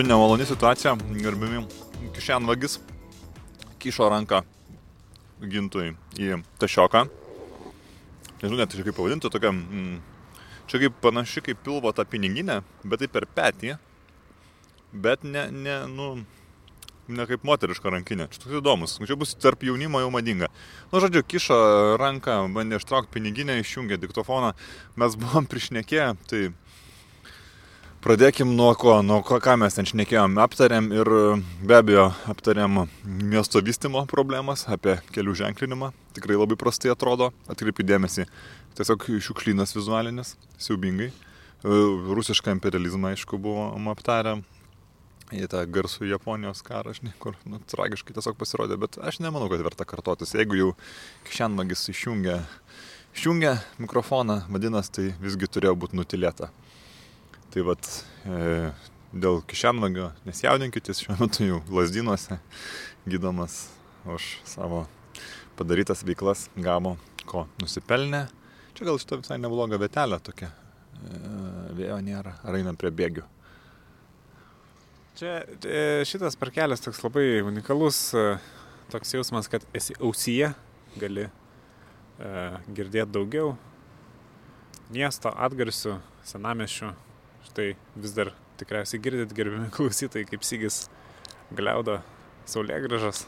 Žodžiu, 0.01 0.15
nemaloni 0.15 0.47
situacija, 0.49 0.95
gerbimi 1.13 1.59
kišenvagis 2.17 2.79
kišo 3.83 4.07
ranką 4.09 4.39
gintui 5.45 5.91
į 6.17 6.39
tašioką. 6.57 7.03
Nežinau 8.41 8.63
net 8.63 8.73
kaip 8.79 8.97
pavadinti, 8.97 9.29
tokia, 9.29 9.51
mm, 9.53 9.99
čia 10.73 10.81
kaip 10.81 10.97
panaši 11.05 11.45
kaip 11.45 11.61
pilvo 11.61 11.93
ta 11.93 12.07
piniginė, 12.09 12.63
bet 12.81 13.05
tai 13.05 13.11
per 13.13 13.27
petį, 13.29 13.77
bet 14.95 15.29
ne, 15.29 15.45
ne, 15.53 15.77
nu, 15.93 16.09
ne 17.13 17.29
kaip 17.29 17.45
moteriška 17.45 17.93
rankinė. 17.93 18.31
Čia 18.33 18.41
toks 18.47 18.57
įdomus, 18.63 18.97
čia 19.05 19.21
bus 19.21 19.37
tarp 19.37 19.69
jaunimo 19.69 20.01
jau 20.01 20.09
madinga. 20.17 20.49
Nu, 20.95 21.05
žodžiu, 21.05 21.27
kišo 21.29 21.61
ranką, 22.01 22.41
bandė 22.57 22.81
ištraukti 22.81 23.19
piniginę, 23.19 23.61
išjungė 23.61 24.01
diktofoną, 24.01 24.55
mes 24.97 25.21
buvom 25.21 25.45
prišnekėję, 25.45 26.15
tai 26.25 26.47
Pradėkim 28.01 28.55
nuo 28.57 28.73
ko, 28.81 28.95
nuo 29.05 29.21
ko, 29.27 29.37
ką 29.45 29.59
mes 29.61 29.77
ten 29.77 29.89
šnekėjom, 29.89 30.39
aptarėm 30.41 30.89
ir 30.97 31.11
be 31.61 31.77
abejo 31.77 32.07
aptarėm 32.33 32.87
miesto 33.05 33.61
vystimo 33.61 34.07
problemas, 34.09 34.65
apie 34.73 34.97
kelių 35.13 35.37
ženklinimą, 35.43 35.93
tikrai 36.17 36.41
labai 36.41 36.57
prastai 36.61 36.95
atrodo, 36.95 37.29
atkreipiu 37.53 37.85
dėmesį, 37.85 38.25
tiesiog 38.81 39.05
šiukšlynas 39.21 39.77
vizualinis, 39.77 40.39
siaubingai, 40.57 41.11
E, 41.61 41.69
rusišką 42.17 42.55
imperializmą, 42.57 43.13
aišku, 43.13 43.37
buvom 43.37 43.91
aptarę, 43.93 44.39
į 45.31 45.45
tą 45.53 45.61
garsų 45.69 46.07
Japonijos 46.09 46.63
karą, 46.65 46.95
žinai, 46.97 47.13
kur 47.21 47.37
nu, 47.45 47.59
tragiškai 47.69 48.15
tiesiog 48.17 48.39
pasirodė, 48.41 48.79
bet 48.81 48.97
aš 48.97 49.19
nemanau, 49.21 49.51
kad 49.53 49.61
verta 49.67 49.85
kartotis, 49.85 50.33
jeigu 50.33 50.57
jau 50.57 50.71
kišenvagis 51.29 51.85
išjungia, 51.93 52.39
išjungia 53.13 53.59
mikrofoną, 53.77 54.39
vadinasi, 54.49 54.95
tai 54.97 55.07
visgi 55.21 55.51
turėjo 55.53 55.77
būti 55.85 56.01
nutilėta. 56.01 56.49
Tai 57.51 57.65
vad, 57.67 57.91
e, 58.31 58.71
dėl 59.11 59.41
kišenvagio 59.51 60.13
nesijaudinkitės, 60.29 61.03
šiuo 61.03 61.17
metu 61.19 61.49
jau 61.49 61.59
lasdynuose 61.75 62.39
gydomas 63.11 63.65
už 64.07 64.37
savo 64.47 64.85
padarytas 65.59 66.05
veiklas 66.07 66.47
gavo, 66.55 66.95
ko 67.27 67.49
nusipelnė. 67.63 68.29
Čia 68.79 68.87
gal 68.87 69.03
šitą 69.03 69.19
visai 69.21 69.41
neblogą 69.43 69.81
vietelę 69.83 70.21
tokia. 70.23 70.53
E, 71.01 71.19
vėjo 71.81 71.99
nėra, 72.07 72.37
ar 72.47 72.61
einam 72.61 72.79
prie 72.79 72.95
bėgių. 72.95 73.27
Čia 75.19 75.43
e, 75.67 75.83
šitas 76.09 76.39
parkelis 76.39 76.81
toks 76.81 77.03
labai 77.03 77.43
unikalus, 77.43 77.99
e, 78.15 78.39
toks 78.95 79.19
jausmas, 79.19 79.51
kad 79.51 79.67
esi 79.77 79.99
ausyje, 79.99 80.55
gali 81.03 81.27
e, 81.27 82.31
girdėti 82.71 83.11
daugiau 83.19 83.57
miesto 84.95 85.35
atgarsių, 85.35 85.99
senameščių. 86.31 86.95
Štai 87.51 87.75
vis 87.99 88.15
dar 88.15 88.33
tikriausiai 88.61 89.03
girdit 89.03 89.35
gerbimi 89.35 89.71
klausytojai, 89.77 90.27
kaip 90.31 90.47
Sygis 90.47 90.85
gliaudo 91.51 91.99
saulėgražas. 92.51 93.25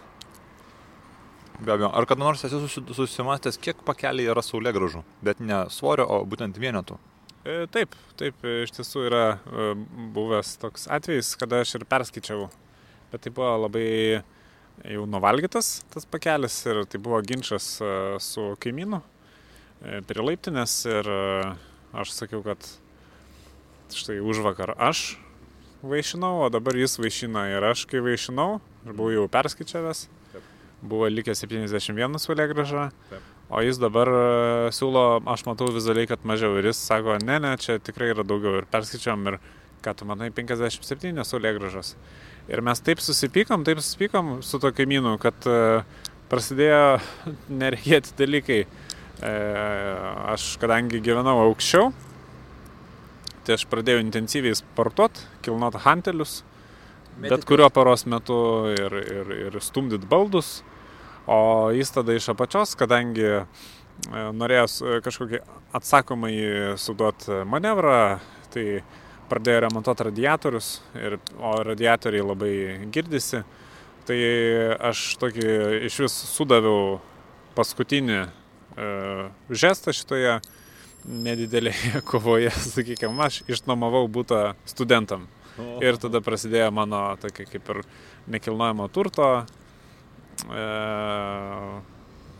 Be 1.62 1.74
abejo, 1.74 1.90
ar 1.94 2.06
kada 2.10 2.24
nors 2.24 2.42
esi 2.46 2.58
susi- 2.58 2.82
susimastęs, 2.96 3.58
kiek 3.62 3.82
pakeliai 3.86 4.30
yra 4.32 4.42
saulėgražų, 4.42 5.02
bet 5.26 5.42
ne 5.42 5.64
svorio, 5.70 6.06
o 6.10 6.22
būtent 6.26 6.58
vienetų. 6.58 6.96
E, 7.42 7.66
Taip, 7.74 7.94
taip, 8.18 8.38
e, 8.46 8.62
iš 8.64 8.72
tiesų 8.78 9.04
yra 9.08 9.22
e, 9.34 9.66
buvęs 10.14 10.56
toks 10.62 10.86
atvejis, 10.94 11.34
kada 11.38 11.60
aš 11.62 11.76
ir 11.80 11.84
perskaičiau, 11.90 12.46
bet 13.12 13.24
tai 13.26 13.32
buvo 13.34 13.50
labai 13.66 13.86
jau 14.88 15.04
nuvalgytas 15.10 15.82
tas 15.92 16.06
pakelis 16.08 16.54
ir 16.70 16.84
tai 16.90 16.98
buvo 17.02 17.18
ginčas 17.26 17.66
e, 17.82 17.90
su 18.22 18.46
kaimynu 18.62 19.02
e, 19.02 20.00
prie 20.06 20.24
laiptinės 20.24 20.76
ir 20.90 21.10
e, 21.12 21.20
aš 22.02 22.14
sakiau, 22.16 22.42
kad 22.46 22.62
štai 23.98 24.20
už 24.20 24.42
vakar 24.44 24.74
aš 24.78 25.16
vaišinau, 25.82 26.46
o 26.46 26.48
dabar 26.52 26.76
jis 26.78 26.98
vaišina 27.00 27.48
ir 27.56 27.64
aš 27.72 27.84
kai 27.90 28.02
vaišinau, 28.04 28.60
aš 28.86 28.94
buvau 28.94 29.10
jau 29.14 29.28
perskaičiavęs, 29.30 30.06
buvo 30.82 31.08
likę 31.10 31.34
71 31.34 32.20
saulėgraža. 32.22 32.90
O 33.52 33.60
jis 33.60 33.76
dabar 33.76 34.08
e, 34.08 34.20
siūlo, 34.72 35.20
aš 35.28 35.42
matau 35.44 35.66
vizualiai, 35.74 36.08
kad 36.08 36.22
mažiau. 36.24 36.54
Ir 36.56 36.70
jis 36.70 36.78
sako, 36.80 37.18
ne, 37.20 37.36
ne, 37.42 37.50
čia 37.60 37.76
tikrai 37.84 38.08
yra 38.14 38.24
daugiau. 38.24 38.62
Ir 38.62 38.68
perskaičiam 38.70 39.26
ir, 39.28 39.36
ką 39.84 39.92
tu 39.98 40.06
manai, 40.08 40.30
57 40.32 41.20
saulėgražos. 41.28 41.92
Ir 42.48 42.62
mes 42.64 42.80
taip 42.80 43.02
susipykom, 43.04 43.66
taip 43.68 43.82
susipykom 43.82 44.38
su 44.46 44.62
to 44.62 44.72
kaimynu, 44.72 45.18
kad 45.20 45.36
e, 45.44 45.82
prasidėjo 46.32 47.02
nereikėti 47.62 48.16
dalykai. 48.22 48.62
E, 48.64 49.34
Aš 50.32 50.54
kadangi 50.62 51.02
gyvenau 51.04 51.36
aukščiau, 51.44 51.92
tai 53.46 53.56
aš 53.58 53.64
pradėjau 53.70 54.02
intensyviai 54.04 54.54
sportuoti, 54.58 55.24
kilnot 55.42 55.80
hantelius, 55.84 56.42
bet 57.20 57.44
kurio 57.48 57.68
paros 57.74 58.06
metu 58.08 58.36
ir, 58.72 58.94
ir, 59.02 59.32
ir 59.48 59.60
stumdyt 59.60 60.06
baldus. 60.08 60.60
O 61.30 61.70
jis 61.70 61.90
tada 61.94 62.14
iš 62.18 62.30
apačios, 62.32 62.72
kadangi 62.74 63.44
norėjo 64.34 64.64
s- 64.66 64.82
kažkokį 65.04 65.38
atsakomąjį 65.78 66.76
suduoti 66.82 67.42
manevrą, 67.46 68.18
tai 68.50 68.82
pradėjo 69.30 69.60
remontuoti 69.66 70.06
radiatorius, 70.08 70.70
ir, 70.98 71.18
o 71.38 71.52
radiatoriai 71.64 72.24
labai 72.26 72.54
girdisi. 72.92 73.44
Tai 74.04 74.16
aš 74.90 75.04
tokį 75.22 75.46
iš 75.86 76.00
vis 76.02 76.16
sudaviau 76.34 76.98
paskutinį 77.54 78.18
e, 78.18 78.28
žestą 79.54 79.94
šitoje 79.94 80.40
nedidelėje 81.08 82.02
kovoje, 82.10 82.50
sakykime, 82.50 83.16
aš 83.26 83.42
išnuomavau 83.50 84.06
būtą 84.12 84.52
studentam. 84.68 85.28
Ir 85.84 85.98
tada 86.00 86.22
prasidėjo 86.24 86.70
mano 86.72 87.10
tokia 87.20 87.44
kaip 87.44 87.66
ir 87.74 87.82
nekilnojamo 88.32 88.86
turto 88.88 89.26
e, 90.48 90.62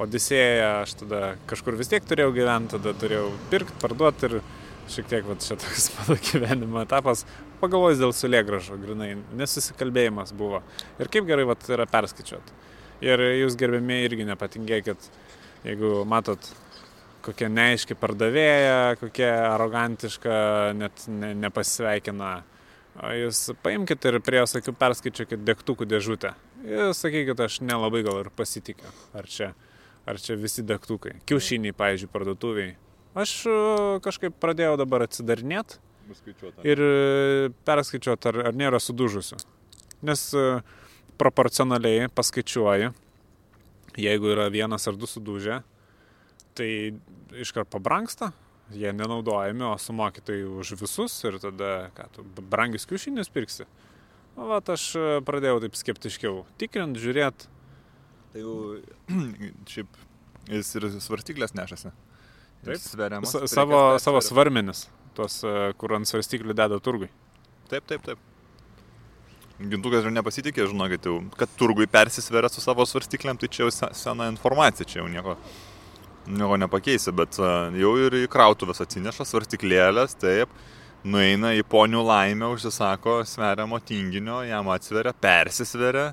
odisėja, 0.00 0.70
aš 0.86 0.94
tada 1.02 1.20
kažkur 1.50 1.76
vis 1.76 1.92
tiek 1.92 2.06
turėjau 2.08 2.32
gyventi, 2.32 2.78
tada 2.78 2.94
turėjau 2.96 3.26
pirkti, 3.52 3.76
parduoti 3.82 4.30
ir 4.30 4.38
šiek 4.92 5.10
tiek 5.10 5.28
va, 5.28 5.36
čia 5.40 5.58
toks 5.60 5.90
mano 5.98 6.16
gyvenimo 6.30 6.80
etapas, 6.82 7.26
pagalvojus 7.60 8.00
dėl 8.00 8.16
sulėgražo, 8.16 8.80
grinai, 8.80 9.12
nesusikalbėjimas 9.38 10.32
buvo. 10.36 10.62
Ir 11.02 11.12
kaip 11.12 11.28
gerai 11.28 11.46
va, 11.48 11.58
yra 11.68 11.86
perskaičiuot. 11.90 12.56
Ir 13.02 13.22
jūs 13.42 13.58
gerbėmiai 13.58 14.06
irgi 14.06 14.26
nepatingėkit, 14.28 15.08
jeigu 15.66 16.02
matot 16.08 16.52
kokia 17.24 17.48
neaiški 17.52 17.96
pardavėja, 17.98 18.96
kokia 19.00 19.30
arogantiška, 19.52 20.34
net 20.78 21.04
ne, 21.10 21.32
nepasveikina. 21.42 22.32
O 23.02 23.12
Jūs 23.16 23.46
paimkite 23.64 24.10
ir 24.10 24.18
prie 24.24 24.42
jos 24.42 24.58
akių 24.58 24.74
perskaičiuokit 24.76 25.44
degtukų 25.48 25.88
dėžutę. 25.88 26.34
Ir 26.68 26.92
sakykit, 26.94 27.40
aš 27.40 27.62
nelabai 27.64 28.02
gal 28.04 28.20
ir 28.20 28.28
pasitikiu. 28.36 28.90
Ar 29.16 29.28
čia, 29.30 29.52
ar 30.06 30.20
čia 30.20 30.36
visi 30.38 30.64
degtukai. 30.66 31.16
Kiaušiniai, 31.26 31.74
pavyzdžiui, 31.76 32.10
parduotuviai. 32.12 32.74
Aš 33.18 33.32
e, 33.48 33.56
kažkaip 34.04 34.36
pradėjau 34.40 34.76
dabar 34.80 35.06
atsidarinėti 35.06 35.80
ir 36.64 36.80
e, 36.84 37.50
perskaičiuoti, 37.66 38.30
ar, 38.30 38.38
ar 38.50 38.56
nėra 38.56 38.80
sudužusių. 38.80 39.40
Nes 40.08 40.28
e, 40.36 40.46
proporcionaliai 41.20 42.08
paskaičiuoji, 42.12 42.92
jeigu 44.00 44.32
yra 44.32 44.48
vienas 44.52 44.88
ar 44.88 44.96
du 44.96 45.08
sudužę, 45.08 45.60
tai 46.58 46.68
iškart 47.42 47.70
pabranksta, 47.72 48.32
jie 48.72 48.92
nenaudojami, 48.96 49.64
o 49.68 49.74
sumokytai 49.80 50.40
už 50.48 50.74
visus 50.80 51.16
ir 51.28 51.38
tada, 51.42 51.90
ką 51.96 52.08
tu, 52.14 52.24
brangius 52.40 52.86
kiaušinius 52.88 53.32
pirksi. 53.32 53.66
O 54.36 54.46
vat 54.48 54.68
aš 54.72 54.86
e, 54.96 55.06
pradėjau 55.28 55.60
taip 55.66 55.74
skeptiškiau 55.76 56.44
tikrint, 56.60 56.96
žiūrėt, 57.00 57.48
Tai 58.32 58.40
jau 58.40 58.80
šiaip 59.72 59.96
jis 60.48 60.70
ir 60.78 60.86
svarstyklės 61.04 61.52
nešasi. 61.56 61.90
Taip. 62.64 62.78
Sveriamas. 62.80 63.34
savo, 63.50 63.76
svert- 63.76 64.00
savo 64.06 64.20
svarmenis, 64.24 64.86
tuos, 65.16 65.40
e, 65.44 65.72
kur 65.76 65.92
ant 65.98 66.08
svarstyklių 66.08 66.54
deda 66.56 66.78
turgui. 66.80 67.10
Taip, 67.68 67.84
taip, 67.90 68.04
taip. 68.06 68.22
Gintukas 69.62 70.06
ir 70.08 70.14
nepasitikė, 70.16 70.64
žinokit, 70.70 71.04
jau, 71.06 71.18
kad 71.38 71.50
turgui 71.60 71.84
persisveria 71.90 72.48
su 72.50 72.62
savo 72.64 72.86
svarstyklėm, 72.88 73.36
tai 73.38 73.50
čia 73.52 73.66
jau 73.66 73.70
se- 73.74 73.90
sena 74.00 74.30
informacija, 74.32 74.86
čia 74.88 75.02
jau 75.02 75.10
nieko, 75.12 75.36
nieko 76.26 76.58
nepakeisi, 76.60 77.12
bet 77.16 77.38
a, 77.42 77.70
jau 77.78 77.94
ir 78.00 78.22
į 78.22 78.28
krautuvės 78.32 78.82
atsineša 78.84 79.26
svarstyklėlės, 79.28 80.16
taip, 80.20 80.52
nueina 81.04 81.52
į 81.58 81.64
ponių 81.68 82.02
laimę, 82.06 82.50
užsisako 82.54 83.22
sveriamo 83.28 83.80
tinginio, 83.82 84.42
jam 84.46 84.70
atsveria, 84.72 85.14
persisveria. 85.14 86.12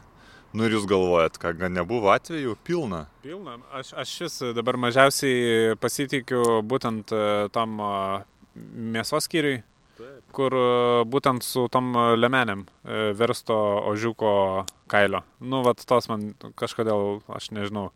Nu 0.50 0.66
ir 0.66 0.74
jūs 0.74 0.88
galvojat, 0.90 1.36
gan 1.60 1.76
nebuvo 1.78 2.10
atveju, 2.10 2.56
pilna. 2.66 3.04
Pilna. 3.22 3.60
Aš, 3.78 3.92
aš 4.02 4.14
šis 4.18 4.38
dabar 4.58 4.80
mažiausiai 4.82 5.76
pasitikiu 5.78 6.64
būtent 6.66 7.14
e, 7.14 7.20
tam 7.54 7.76
e, 7.78 7.90
mėsos 8.96 9.28
skyriui, 9.30 9.60
kur 10.34 10.56
e, 10.58 10.66
būtent 11.06 11.46
su 11.46 11.68
tom 11.70 11.94
lemenėm 12.18 12.66
e, 12.66 13.12
versto 13.20 13.60
ožiuko 13.92 14.66
kailio. 14.90 15.22
Nu, 15.38 15.62
vat 15.68 15.86
tos 15.86 16.10
man 16.10 16.32
kažkodėl, 16.58 17.22
aš 17.30 17.52
nežinau, 17.54 17.92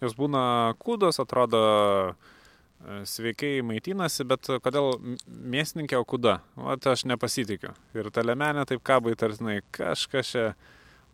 jos 0.00 0.16
būna 0.18 0.42
kūdos, 0.80 1.20
atrodo 1.22 1.60
e, 1.60 3.02
sveikai 3.08 3.58
maitinasi, 3.66 4.26
bet 4.28 4.50
kodėl 4.64 4.96
mėsininkė, 5.26 5.98
o 6.00 6.06
kuda? 6.08 6.40
Vat 6.58 6.90
aš 6.92 7.06
nepasitikiu. 7.10 7.74
Ir 7.96 8.10
ta 8.14 8.24
lemenė 8.24 8.66
taip 8.68 8.84
kabai 8.86 9.16
tartinai 9.18 9.60
kažkas 9.76 10.34
čia 10.34 10.48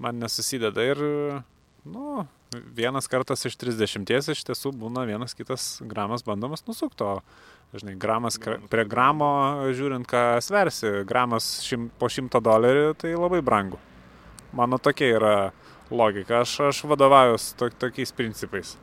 man 0.02 0.20
nesusideda. 0.22 0.84
Ir, 0.94 1.02
nu, 1.88 2.26
vienas 2.76 3.08
kartas 3.08 3.44
iš 3.48 3.56
30 3.58 4.32
iš 4.32 4.44
tiesų 4.46 4.72
būna 4.76 5.06
vienas 5.08 5.34
kitas 5.34 5.80
gramas 5.82 6.24
bandomas 6.26 6.64
nusukti, 6.66 7.04
o 7.04 7.22
žinai, 7.76 7.96
gramas 7.98 8.38
prie 8.70 8.84
gramo, 8.88 9.28
žiūrint, 9.74 10.06
ką 10.08 10.38
sversi, 10.44 11.02
gramas 11.08 11.60
šim, 11.66 11.90
po 11.98 12.08
100 12.12 12.40
dolerių, 12.44 12.94
tai 13.00 13.14
labai 13.16 13.42
brangu. 13.44 13.80
Mano 14.56 14.78
tokia 14.78 15.10
yra 15.18 15.36
logika, 15.90 16.40
aš, 16.42 16.56
aš 16.70 16.82
vadovaujus 16.88 17.52
to, 17.58 17.68
tokiais 17.70 18.12
principais. 18.12 18.76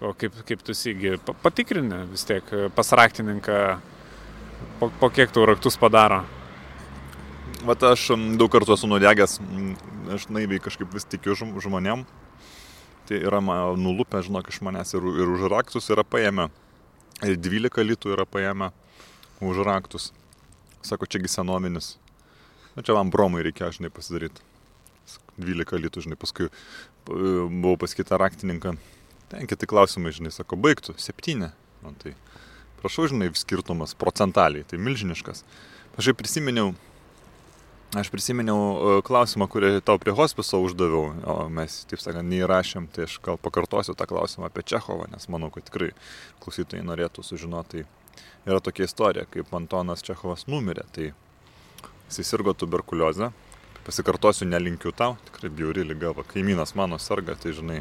O 0.00 0.12
kaip, 0.14 0.34
kaip 0.46 0.62
tu 0.62 0.74
pa- 1.26 1.34
patikrini 1.42 2.04
vis 2.10 2.24
tiek 2.24 2.44
pas 2.74 2.92
raktininką, 2.92 3.80
po, 4.78 4.90
po 5.00 5.10
kiek 5.10 5.30
tų 5.34 5.46
raktus 5.46 5.76
padaro. 5.76 6.24
Vat 7.66 7.82
aš 7.82 8.10
m, 8.14 8.36
daug 8.38 8.50
kartų 8.50 8.76
esu 8.76 8.86
nudegęs, 8.86 9.40
aš 10.14 10.28
naiviai 10.30 10.62
kažkaip 10.62 10.92
vis 10.94 11.04
tikiu 11.04 11.34
žm- 11.34 11.58
žmonėm. 11.58 12.04
Tai 13.08 13.16
yra 13.24 13.40
man 13.40 13.74
nulupę, 13.80 14.20
žinok, 14.22 14.50
iš 14.52 14.60
manęs 14.62 14.94
ir, 14.94 15.02
ir 15.02 15.30
už 15.34 15.48
raktus 15.50 15.88
yra 15.90 16.04
paėmę. 16.04 16.50
Ir 17.26 17.34
12 17.34 17.82
litų 17.82 18.12
yra 18.14 18.26
paėmę 18.28 18.70
už 19.42 19.64
raktus. 19.66 20.12
Sako, 20.86 21.08
čiagi 21.10 21.26
senovinis. 21.26 21.96
Na 22.76 22.84
čia 22.86 22.94
man 22.94 23.10
bromai 23.10 23.42
reikėjo, 23.42 23.72
žinai, 23.80 23.90
pasidaryti. 23.90 24.44
12 25.38 25.80
litų, 25.84 26.04
žinai, 26.06 26.18
paskui 26.20 26.48
p- 26.50 27.14
buvau 27.48 27.76
pas 27.80 27.94
kitą 27.94 28.18
raktininką. 28.20 28.76
Ten 29.28 29.46
kiti 29.50 29.68
klausimai, 29.68 30.12
žinai, 30.16 30.32
sako, 30.32 30.56
baigtų, 30.56 30.96
7. 30.98 31.50
Man 31.84 31.96
tai, 32.02 32.14
prašau, 32.80 33.06
žinai, 33.12 33.28
skirtumas 33.36 33.94
procentaliai, 33.98 34.64
tai 34.68 34.80
milžiniškas. 34.82 35.44
Aš 35.98 36.12
jau 36.12 36.16
prisiminiau, 36.18 36.74
Aš 37.96 38.10
prisiminiau 38.12 38.56
e, 38.60 38.88
klausimą, 39.00 39.46
kurį 39.48 39.78
tau 39.80 39.96
prie 39.96 40.12
hospiso 40.12 40.58
uždaviau, 40.60 41.06
o 41.24 41.36
mes, 41.48 41.86
taip 41.88 42.02
sakant, 42.04 42.28
neįrašėm, 42.28 42.84
tai 42.92 43.06
aš 43.06 43.14
gal 43.24 43.38
pakartosiu 43.40 43.94
tą 43.96 44.04
klausimą 44.10 44.44
apie 44.50 44.60
Čechovą, 44.60 45.06
nes 45.08 45.24
manau, 45.32 45.48
kad 45.48 45.64
tikrai 45.64 45.94
klausytojai 46.44 46.84
norėtų 46.84 47.24
sužinoti. 47.24 47.86
Tai 48.44 48.52
yra 48.52 48.60
tokia 48.60 48.84
istorija, 48.84 49.24
kaip 49.32 49.54
Antonas 49.56 50.04
Čechovas 50.04 50.44
numirė, 50.52 50.84
tai 50.92 51.06
jis 52.12 52.28
sirgo 52.28 52.52
tuberkuliozę. 52.52 53.30
Pasikartosiu, 53.88 54.44
nelinkiu 54.44 54.90
tau, 54.92 55.14
tikrai 55.24 55.48
bjauri 55.48 55.86
lyga, 55.88 56.10
va, 56.12 56.20
kaimynas 56.28 56.74
mano 56.76 56.98
sarga, 57.00 57.32
tai 57.40 57.54
žinai, 57.56 57.78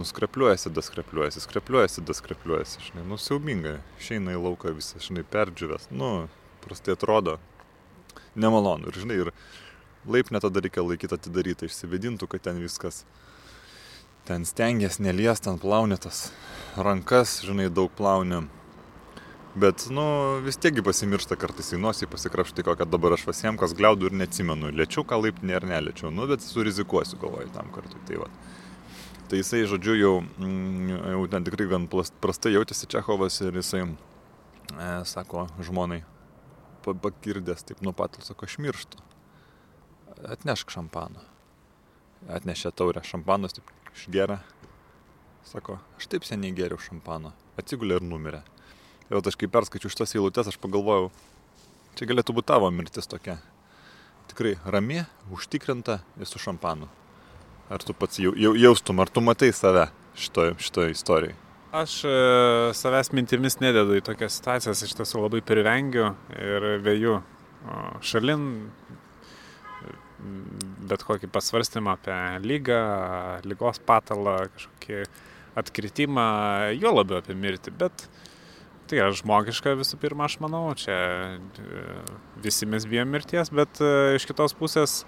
nuskrepliuojasi, 0.00 0.70
daskrepliuojasi, 0.72 1.42
skrepliuojasi, 1.44 2.04
daskrepliuojasi, 2.08 2.78
žinai, 2.86 3.04
nusiaubingai, 3.10 3.74
išeina 4.00 4.32
į 4.32 4.40
lauką 4.40 4.72
visą, 4.78 4.96
žinai, 5.04 5.26
perdžiuvęs, 5.28 5.90
nu, 5.92 6.08
prastai 6.64 6.96
atrodo, 6.96 7.36
nemalonu. 8.32 8.88
Ir 8.88 8.96
žinai, 9.02 9.18
ir 9.26 9.32
laipnę 10.08 10.40
tada 10.40 10.64
reikia 10.64 10.86
laikyti 10.86 11.18
atidarytą, 11.18 11.68
išsivedintų, 11.68 12.30
kad 12.32 12.48
ten 12.48 12.64
viskas. 12.64 13.02
Ten 14.24 14.48
stengiasi 14.48 15.04
nelies, 15.04 15.44
ten 15.44 15.60
plauni 15.60 16.00
tas 16.00 16.30
rankas, 16.80 17.42
žinai, 17.44 17.68
daug 17.68 17.92
plauni. 17.92 18.46
Bet, 19.54 19.88
nu, 19.90 20.02
vis 20.46 20.54
tiekgi 20.62 20.82
pasimiršta 20.86 21.34
kartais 21.34 21.72
į 21.74 21.80
nosį, 21.82 22.06
pasikrapštai 22.12 22.62
kokią 22.68 22.86
dabar 22.86 23.16
aš 23.16 23.24
pasiemkas 23.26 23.72
gliaudų 23.74 24.06
ir 24.06 24.14
neatsimenu, 24.20 24.68
lėčiau 24.78 25.02
ką 25.02 25.16
laiptinė 25.18 25.56
ar 25.58 25.64
nelėčiau, 25.66 26.12
nu, 26.14 26.28
bet 26.30 26.44
surizikuosiu, 26.44 27.18
galvoju, 27.18 27.50
tam 27.56 27.72
kartui. 27.74 27.98
Tai, 28.06 28.20
va. 28.22 28.28
tai 29.26 29.40
jisai, 29.40 29.64
žodžiu, 29.72 29.96
jau, 29.98 30.12
mm, 30.38 30.92
jau 31.16 31.24
ten 31.32 31.48
tikrai 31.48 31.66
gan 31.72 31.88
prastai 31.90 32.52
jautėsi 32.54 32.86
Čechovas 32.94 33.40
ir 33.42 33.58
jisai 33.58 33.82
e, 33.88 34.86
sako 35.10 35.48
žmonai, 35.66 36.04
pa- 36.86 36.94
pakirdęs 37.08 37.66
taip 37.66 37.82
nuo 37.82 37.90
patal, 37.96 38.22
sako, 38.22 38.46
aš 38.46 38.56
mirštu. 38.62 39.02
Atnešk 40.30 40.70
šampano. 40.70 41.26
Atnešė 42.30 42.70
taurę 42.70 43.02
šampanos, 43.02 43.58
taip 43.58 43.74
išgeria. 43.96 44.38
Sako, 45.50 45.80
aš 45.98 46.06
taip 46.06 46.22
seniai 46.28 46.54
geriau 46.54 46.78
šampano. 46.78 47.34
Atsigulė 47.58 47.98
ir 47.98 48.06
numirė. 48.06 48.44
Ir 49.10 49.18
aš 49.18 49.36
kai 49.38 49.48
perskaičiu 49.50 49.90
šitas 49.90 50.14
eilutes, 50.14 50.46
aš 50.46 50.58
pagalvojau, 50.62 51.08
čia 51.98 52.06
galėtų 52.06 52.36
būti 52.36 52.50
tavo 52.52 52.70
mirtis 52.70 53.10
tokia. 53.10 53.40
Tikrai 54.30 54.54
rami, 54.70 55.02
užtikrinta 55.34 55.98
ir 56.20 56.30
su 56.30 56.38
šampanu. 56.38 56.86
Ar 57.70 57.82
tu 57.82 57.94
pats 57.94 58.22
jau, 58.22 58.32
jau, 58.38 58.54
jaustum, 58.58 59.02
ar 59.02 59.10
tu 59.10 59.22
matai 59.22 59.50
save 59.54 59.88
šitoje 60.18 60.54
šito 60.62 60.86
istorijai? 60.90 61.34
Aš 61.74 62.00
e, 62.06 62.14
savęs 62.74 63.12
mintimis 63.14 63.60
nededu 63.62 63.98
į 63.98 64.06
tokias 64.06 64.38
situacijas, 64.38 64.82
iš 64.86 64.94
tiesų 64.98 65.22
labai 65.22 65.42
privengiu 65.46 66.08
ir 66.34 66.66
vėju 66.82 67.20
šalin 68.06 68.48
bet 70.90 71.04
kokį 71.06 71.30
pasvarstymą 71.32 71.94
apie 71.96 72.16
lygą, 72.44 72.80
lygos 73.48 73.80
patalą, 73.86 74.36
kažkokį 74.54 75.04
atkritimą, 75.60 76.26
jo 76.78 76.92
labiau 76.94 77.20
apie 77.20 77.36
mirtį, 77.36 77.72
bet 77.80 78.06
tai 78.90 78.98
yra 78.98 79.14
žmogiška 79.14 79.76
visų 79.78 79.98
pirma, 80.02 80.26
aš 80.26 80.40
manau, 80.42 80.64
čia 80.78 80.96
e, 81.38 81.82
visi 82.42 82.66
mes 82.66 82.86
bijom 82.90 83.12
mirties, 83.14 83.52
bet 83.54 83.78
e, 83.78 84.16
iš 84.18 84.26
kitos 84.26 84.56
pusės 84.58 85.00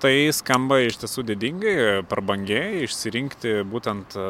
tai 0.00 0.30
skamba 0.32 0.78
iš 0.86 1.00
tiesų 1.02 1.26
didingai, 1.32 1.74
prabangiai, 2.08 2.82
išsirinkti 2.86 3.58
būtent 3.68 4.16
e, 4.16 4.24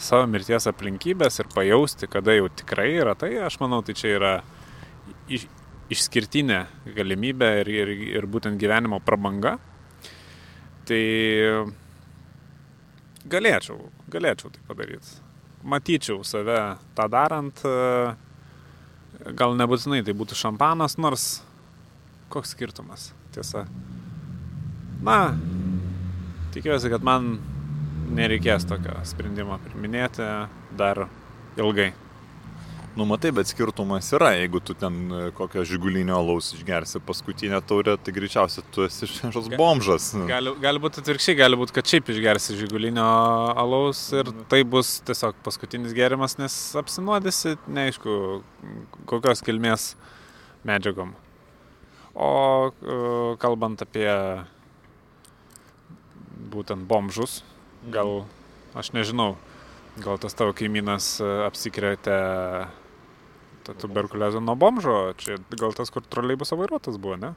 savo 0.00 0.28
mirties 0.30 0.68
aplinkybės 0.70 1.42
ir 1.42 1.52
pajausti, 1.52 2.08
kada 2.08 2.38
jau 2.38 2.48
tikrai 2.62 2.90
yra 2.96 3.16
tai, 3.18 3.34
aš 3.44 3.58
manau, 3.60 3.82
tai 3.84 3.96
čia 3.98 4.14
yra 4.16 4.32
iš, 5.28 5.44
išskirtinė 5.92 6.64
galimybė 6.96 7.52
ir, 7.62 7.72
ir, 7.82 7.94
ir 8.16 8.30
būtent 8.30 8.60
gyvenimo 8.60 9.02
prabanga. 9.04 9.58
Tai 10.88 11.04
galėčiau, 13.28 13.90
galėčiau 14.08 14.54
tai 14.54 14.62
padaryti. 14.70 15.27
Matyčiau 15.64 16.22
save 16.24 16.58
tą 16.94 17.08
darant, 17.10 17.62
e, 17.66 18.14
gal 19.34 19.56
nebūtinai 19.58 20.04
tai 20.06 20.14
būtų 20.14 20.38
šampanas, 20.38 20.98
nors 21.02 21.28
koks 22.30 22.54
skirtumas, 22.54 23.10
tiesa. 23.34 23.64
Na, 25.02 25.18
tikiuosi, 26.54 26.90
kad 26.92 27.04
man 27.06 27.38
nereikės 28.14 28.66
tokio 28.68 28.96
sprendimo 29.08 29.58
priminėti 29.64 30.26
dar 30.78 31.06
ilgai. 31.58 31.92
Nu, 32.98 33.04
matai, 33.06 33.30
bet 33.30 33.46
skirtumas 33.46 34.08
yra, 34.16 34.32
jeigu 34.34 34.58
tu 34.58 34.74
ten 34.74 34.94
e, 35.14 35.18
kokio 35.36 35.62
žigulinio 35.62 36.16
alaus 36.18 36.48
išgersi 36.56 36.98
paskutinę 37.06 37.60
taurę, 37.62 37.92
tai 38.02 38.10
greičiausiai 38.16 38.64
tu 38.74 38.82
esi 38.82 39.06
šešas 39.06 39.46
bomžas. 39.54 40.08
Gali, 40.26 40.50
gali 40.58 40.82
būti 40.82 40.98
atvirkščiai, 41.04 41.36
gali 41.38 41.58
būti, 41.60 41.76
kad 41.76 41.86
šiaip 41.86 42.10
išgersi 42.10 42.56
žigulinio 42.58 43.04
alaus 43.62 44.00
ir 44.18 44.32
tai 44.50 44.64
bus 44.66 44.96
tiesiog 45.06 45.38
paskutinis 45.46 45.94
gerimas, 45.94 46.34
nes 46.40 46.56
apsinuodysi, 46.80 47.54
neaišku, 47.70 48.16
kokios 49.12 49.44
kilmės 49.46 49.92
medžiagom. 50.66 51.14
O 52.18 52.32
e, 52.66 52.98
kalbant 53.38 53.86
apie 53.86 54.10
būtent 56.50 56.82
bomžus, 56.90 57.44
gal, 57.94 58.24
aš 58.74 58.90
nežinau, 58.98 59.36
gal 60.02 60.18
tas 60.18 60.34
tavo 60.34 60.58
kaimynas 60.64 61.14
e, 61.22 61.32
apsikrėtė 61.46 62.18
tą 63.68 63.76
tuberkuliozę 63.84 64.40
nuo 64.40 64.56
bomžo, 64.56 65.12
čia 65.20 65.36
gal 65.60 65.76
tas, 65.76 65.92
kur 65.92 66.04
troleibuso 66.08 66.56
vairuotas 66.56 66.96
buvo, 66.96 67.18
ne? 67.20 67.34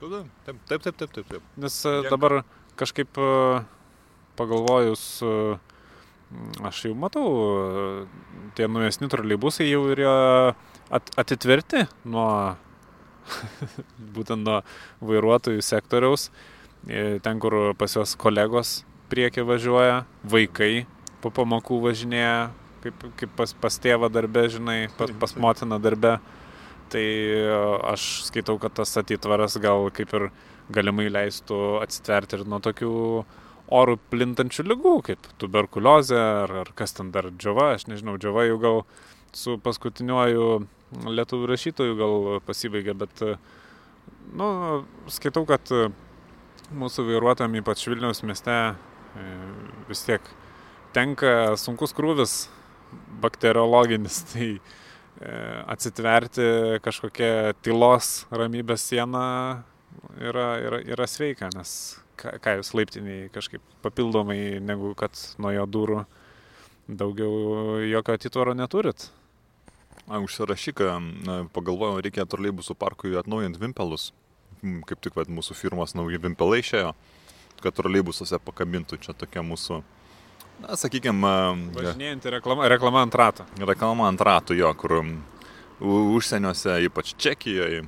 Taip, 0.00 0.56
taip, 0.66 0.82
taip, 0.82 0.96
taip, 0.96 1.10
taip. 1.12 1.26
taip. 1.28 1.42
Nes 1.60 1.74
e, 1.86 1.92
dabar 2.08 2.40
kažkaip 2.80 3.18
e, 3.20 3.60
pagalvojus, 4.38 5.04
e, 5.22 5.34
aš 6.66 6.84
jau 6.88 6.94
matau, 6.98 7.26
tie 8.56 8.66
naujesni 8.70 9.10
troleibusai 9.12 9.68
jau 9.68 9.84
yra 9.92 10.14
at, 10.90 11.12
atitverti 11.20 11.84
nuo 12.08 12.56
būtent 14.16 14.42
nuo 14.46 14.62
vairuotojų 15.04 15.62
sektoriaus, 15.62 16.30
ten, 16.86 17.42
kur 17.42 17.74
pas 17.76 17.92
juos 17.94 18.16
kolegos 18.18 18.80
priekį 19.12 19.44
važiuoja, 19.44 20.04
vaikai 20.24 20.86
po 21.20 21.28
pamokų 21.34 21.82
važinėja, 21.84 22.48
kaip, 22.84 23.04
kaip 23.20 23.34
pas, 23.38 23.52
pas 23.62 23.80
tėvą 23.82 24.10
darbę, 24.12 24.46
žinai, 24.52 24.78
pas, 24.98 25.12
pas 25.20 25.36
motiną 25.36 25.80
darbę. 25.82 26.18
Tai 26.90 27.04
e, 27.04 27.44
aš 27.92 28.06
skaitau, 28.26 28.58
kad 28.62 28.74
tas 28.80 28.96
atitvaras 28.98 29.56
gal 29.62 29.90
kaip 29.94 30.10
ir 30.18 30.30
galimai 30.74 31.06
leistų 31.10 31.60
atsitverti 31.84 32.38
ir 32.38 32.48
nuo 32.50 32.58
tokių 32.62 32.90
orų 33.70 33.96
plintančių 34.10 34.66
lygų, 34.66 34.94
kaip 35.06 35.30
tuberkuliozė 35.38 36.18
ar, 36.18 36.54
ar 36.64 36.72
kas 36.78 36.96
ten 36.96 37.12
dar 37.14 37.30
džiova, 37.30 37.72
aš 37.76 37.86
nežinau, 37.90 38.16
džiova 38.18 38.48
jau 38.48 38.58
gal 38.62 38.80
su 39.36 39.54
paskutiniuoju 39.62 40.46
lietuvių 41.06 41.50
rašytoju 41.52 41.98
gal 41.98 42.16
pasibaigė, 42.46 42.96
bet, 42.98 43.22
nu, 44.34 44.48
skaitau, 45.12 45.44
kad 45.46 45.70
mūsų 46.74 47.06
vairuotojams, 47.06 47.62
ypač 47.62 47.86
Vilniaus 47.86 48.24
mieste, 48.26 48.56
e, 49.14 49.28
vis 49.90 50.02
tiek 50.06 50.26
tenka 50.94 51.54
sunkus 51.58 51.94
krūvis 51.94 52.48
bakteriologinis, 53.22 54.22
tai 54.32 54.50
e, 54.56 54.60
atsitverti 55.70 56.46
kažkokią 56.84 57.32
tylos 57.64 58.12
ramybės 58.30 58.86
sieną 58.90 59.24
yra, 60.20 60.48
yra, 60.62 60.80
yra 60.94 61.08
sveika, 61.10 61.50
nes 61.56 61.74
ką, 62.20 62.36
ką 62.42 62.58
jūs 62.60 62.74
laiptiniai 62.76 63.28
kažkaip 63.34 63.64
papildomai 63.84 64.60
negu 64.64 64.94
kad 64.98 65.16
nuo 65.40 65.52
jo 65.54 65.66
durų 65.66 66.04
daugiau 66.90 67.78
jokio 67.86 68.16
atitvaro 68.16 68.54
neturit. 68.58 69.10
Užsirašyk, 70.10 70.82
pagalvojau, 71.54 72.00
reikia 72.02 72.26
troleibusų 72.26 72.74
parkui 72.78 73.14
atnaujinti 73.18 73.60
vimpelus. 73.62 74.10
Kaip 74.60 74.98
tik 75.04 75.14
vat, 75.16 75.30
mūsų 75.30 75.54
firmos 75.54 75.94
nauji 75.94 76.18
vimpelai 76.20 76.58
išėjo, 76.64 76.90
kad 77.62 77.76
troleibusuose 77.76 78.40
pakabintų 78.42 78.98
čia 79.04 79.14
tokia 79.16 79.44
mūsų, 79.46 79.80
na, 80.60 80.76
sakykime, 80.78 81.32
Važinėjantį 81.76 82.34
reklama, 82.36 82.68
reklama 82.70 83.04
ant 83.06 83.16
rato. 83.16 83.46
reklama 83.58 84.08
ant 84.10 84.20
ratų 84.20 84.56
jo, 84.58 84.70
kur 84.78 85.00
užsieniuose, 85.80 86.76
ypač 86.86 87.14
Čekijoje, 87.16 87.82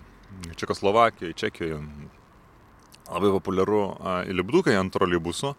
Čekoslovakijoje, 0.57 1.37
Čekijoje, 1.37 1.81
labai 3.13 3.33
populiaru 3.37 3.83
lipdukai 4.33 4.77
ant 4.81 4.93
troleibusų. 4.95 5.55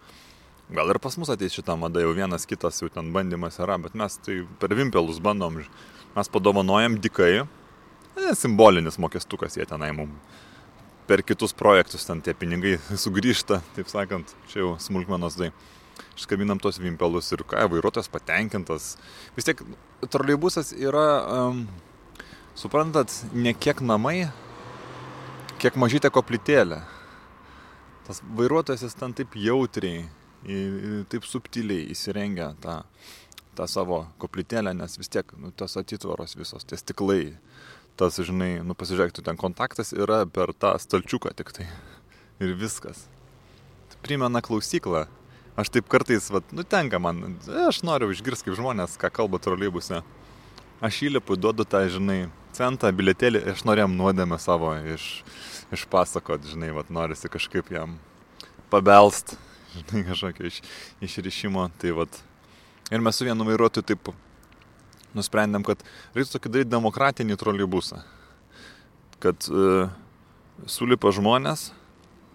Gal 0.73 0.89
ir 0.89 0.97
pas 1.03 1.15
mus 1.19 1.29
ateis 1.29 1.53
šitą 1.53 1.75
madą, 1.77 2.01
jau 2.01 2.13
vienas 2.15 2.47
kitas 2.49 2.79
jau 2.81 2.87
ten 2.89 3.11
bandymas 3.13 3.59
yra, 3.61 3.75
bet 3.83 3.97
mes 3.99 4.15
tai 4.25 4.39
per 4.61 4.73
vimpelus 4.73 5.19
bandom, 5.21 5.59
mes 6.15 6.31
padovanojam 6.33 6.95
dikai, 7.03 7.43
e, 8.15 8.31
simbolinis 8.39 8.97
mokestukas 8.97 9.59
jie 9.59 9.67
tenai 9.69 9.91
mums. 9.93 10.41
Per 11.03 11.19
kitus 11.21 11.51
projektus 11.53 12.07
ten 12.07 12.23
tie 12.23 12.33
pinigai 12.33 12.77
sugrįžta, 13.03 13.59
taip 13.75 13.91
sakant, 13.91 14.31
čia 14.49 14.63
jau 14.63 14.73
smulkmenos 14.81 15.37
tai. 15.37 15.51
Iškabinam 16.17 16.59
tos 16.61 16.79
vimpelus 16.81 17.31
ir 17.33 17.43
ką, 17.47 17.65
vairuotojas 17.73 18.09
patenkintas. 18.11 18.93
Vis 19.37 19.47
tiek 19.47 19.61
troleibusas 20.13 20.73
yra, 20.77 21.07
um, 21.49 21.63
suprantat, 22.59 23.13
ne 23.33 23.53
kiek 23.57 23.81
namai, 23.81 24.27
kiek 25.61 25.77
mažytė 25.79 26.11
koplytėlė. 26.13 26.81
Tas 28.07 28.19
vairuotojas 28.37 28.83
jis 28.83 28.97
ten 28.99 29.15
taip 29.15 29.37
jautriai, 29.39 30.03
taip 31.09 31.23
subtiliai 31.27 31.87
įsirengia 31.93 32.49
tą, 32.61 32.81
tą 33.55 33.67
savo 33.71 34.03
koplytėlę, 34.19 34.73
nes 34.75 34.97
vis 34.99 35.11
tiek 35.13 35.29
nu, 35.39 35.53
tos 35.55 35.77
atitvaros 35.79 36.35
visos, 36.35 36.67
tie 36.67 36.77
stiklai, 36.79 37.37
tas, 37.99 38.19
žinai, 38.19 38.57
nu 38.65 38.75
pasižiūrėk, 38.75 39.15
tu 39.15 39.23
ten 39.25 39.39
kontaktas 39.39 39.93
yra 39.95 40.23
per 40.27 40.51
tą 40.57 40.75
stalčiuką 40.81 41.33
tik 41.37 41.53
tai. 41.55 41.69
Ir 42.43 42.55
viskas. 42.59 43.05
Tai 43.93 44.01
primena 44.03 44.41
klausyklą. 44.43 45.05
Aš 45.53 45.69
taip 45.69 45.85
kartais, 45.85 46.31
vat, 46.33 46.47
nu 46.49 46.63
tenka 46.65 46.97
man, 46.97 47.35
aš 47.67 47.83
noriu 47.85 48.09
išgirsti, 48.09 48.47
kaip 48.47 48.57
žmonės, 48.57 48.95
ką 48.97 49.11
kalba 49.13 49.37
troleibuse. 49.37 49.99
Aš 50.81 51.03
įlipu, 51.05 51.37
duodu 51.37 51.65
tą, 51.69 51.83
žinai, 51.93 52.23
centą, 52.57 52.89
biletėlį, 52.89 53.43
aš 53.53 53.61
norėjom 53.69 53.93
nuodėmę 53.99 54.39
savo 54.41 54.71
iš, 54.95 55.21
išpasakot, 55.77 56.41
žinai, 56.49 56.71
vat, 56.73 56.89
norisi 56.89 57.29
kažkaip 57.29 57.69
jam 57.73 57.99
pabelst, 58.73 59.35
žinai, 59.77 60.01
kažkokio 60.09 60.49
iš, 60.49 60.59
išrišimo. 61.05 61.67
Tai 61.77 61.93
vat. 62.01 62.17
Ir 62.89 63.05
mes 63.05 63.17
su 63.17 63.29
vienu 63.29 63.45
vairuotoju 63.45 63.85
taip 63.93 64.09
nusprendėm, 65.13 65.61
kad 65.65 65.85
reiktų 66.17 66.39
tokį 66.39 66.55
daryti 66.55 66.73
demokratinį 66.73 67.37
troleibusą. 67.37 68.01
Kad 69.21 69.45
e, 69.53 69.85
sulipa 70.65 71.13
žmonės, 71.13 71.69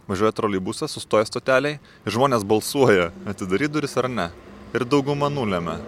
važiuoja 0.09 0.33
troleibusas, 0.35 0.95
sustoja 0.95 1.29
stoteliai 1.29 1.79
ir 1.79 2.15
žmonės 2.15 2.47
balsuoja, 2.49 3.11
atidaryti 3.29 3.75
duris 3.77 3.97
ar 4.01 4.09
ne. 4.11 4.29
Ir 4.77 4.85
dauguma 4.89 5.31
nulėmė. 5.33 5.79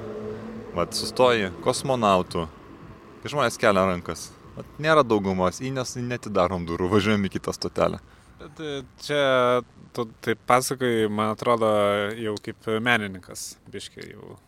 Vat 0.77 0.95
sustoji 0.97 1.51
kosmonautų. 1.65 2.47
Ir 3.25 3.33
žmonės 3.33 3.59
kelia 3.61 3.85
rankas. 3.89 4.29
Vat 4.57 4.79
nėra 4.83 5.05
daugumos, 5.07 5.61
įnes 5.65 5.97
netidarom 6.01 6.65
durų, 6.69 6.89
važiuojam 6.95 7.27
į 7.29 7.33
kitą 7.37 7.55
stotelę. 7.57 8.01
E, 8.41 8.81
čia, 9.05 9.25
tu 9.97 10.07
taip 10.25 10.41
pasakai, 10.49 11.09
man 11.13 11.35
atrodo, 11.35 11.69
jau 12.17 12.37
kaip 12.45 12.71
menininkas, 12.81 13.55
biškiai 13.73 14.15
jau. 14.15 14.39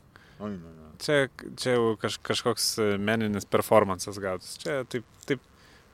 Oi, 0.40 0.54
ne, 0.54 0.56
ne. 0.60 0.90
Čia, 1.02 1.26
čia 1.58 1.76
jau 1.76 1.94
kaž, 2.00 2.18
kažkoks 2.24 2.68
meninis 3.02 3.48
performances 3.48 4.20
gautas. 4.22 4.54
Čia 4.62 4.82
taip, 4.88 5.08
taip, 5.28 5.42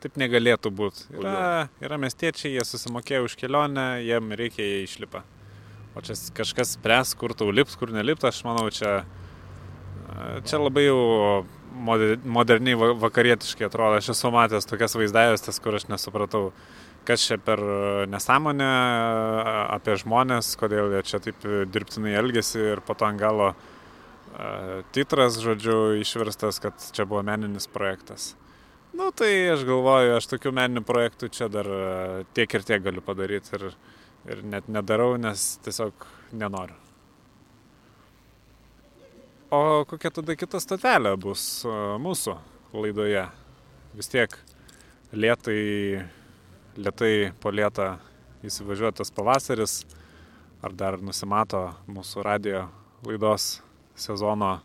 taip 0.03 0.17
negalėtų 0.21 0.71
būti. 0.75 1.09
Yra, 1.19 1.69
yra 1.83 1.99
miestiečiai, 2.01 2.55
jie 2.57 2.65
susimokėjo 2.67 3.27
už 3.29 3.37
kelionę, 3.41 3.87
jiem 4.07 4.33
reikia, 4.39 4.63
jie 4.63 4.83
išlipa. 4.87 5.25
O 5.97 6.03
čia 6.05 6.15
kažkas 6.37 6.77
spręs, 6.77 7.15
kur 7.19 7.35
tau 7.35 7.49
lips, 7.51 7.75
kur 7.81 7.91
nelips, 7.95 8.27
aš 8.29 8.43
manau, 8.47 8.69
čia, 8.71 9.01
čia 10.47 10.61
labai 10.63 10.85
jau 10.87 11.01
moder- 11.75 12.21
moderniai 12.23 12.79
va- 12.79 12.95
vakarietiškai 13.07 13.67
atrodo. 13.67 13.99
Aš 13.99 14.13
esu 14.15 14.31
matęs 14.35 14.69
tokias 14.71 14.95
vaizdavęs, 14.99 15.59
kur 15.65 15.75
aš 15.79 15.89
nesupratau, 15.91 16.53
kas 17.09 17.25
čia 17.27 17.39
per 17.43 17.59
nesąmonę 18.13 18.69
apie 19.75 19.97
žmonės, 19.99 20.53
kodėl 20.61 20.93
jie 20.95 21.03
čia 21.09 21.21
taip 21.25 21.43
dirbtinai 21.73 22.15
elgesi 22.21 22.61
ir 22.77 22.81
po 22.85 22.95
to 22.95 23.09
ant 23.09 23.19
galo 23.19 23.55
Titras, 24.95 25.41
žodžiu, 25.43 25.99
išverstas, 25.99 26.61
kad 26.63 26.77
čia 26.95 27.07
buvo 27.09 27.25
meninis 27.27 27.67
projektas. 27.67 28.37
Nu, 28.99 29.13
tai 29.15 29.31
aš 29.47 29.61
galvoju, 29.63 30.17
aš 30.19 30.27
tokių 30.27 30.51
meninių 30.59 30.81
projektų 30.83 31.29
čia 31.31 31.47
dar 31.47 31.69
e, 31.71 31.83
tiek 32.35 32.51
ir 32.51 32.65
tiek 32.67 32.81
galiu 32.83 33.03
padaryti 33.07 33.53
ir, 33.55 33.67
ir 34.27 34.41
net 34.43 34.67
nedarau, 34.67 35.13
nes 35.23 35.45
tiesiog 35.63 36.03
nenoriu. 36.35 36.75
O 39.55 39.85
kokia 39.87 40.11
tada 40.17 40.35
kita 40.35 40.59
statelė 40.59 41.13
bus 41.15 41.45
e, 41.63 41.75
mūsų 42.03 42.35
laidoje? 42.75 43.23
Vis 44.01 44.11
tiek 44.11 44.35
lietai, 45.15 46.03
lietai 46.75 47.13
po 47.39 47.55
lietą 47.55 47.93
įsivažiuotas 48.51 49.15
pavasaris, 49.15 49.77
ar 50.59 50.75
dar 50.75 50.99
nusimato 50.99 51.69
mūsų 51.87 52.27
radio 52.27 52.65
laidos 53.07 53.61
sezono 53.95 54.57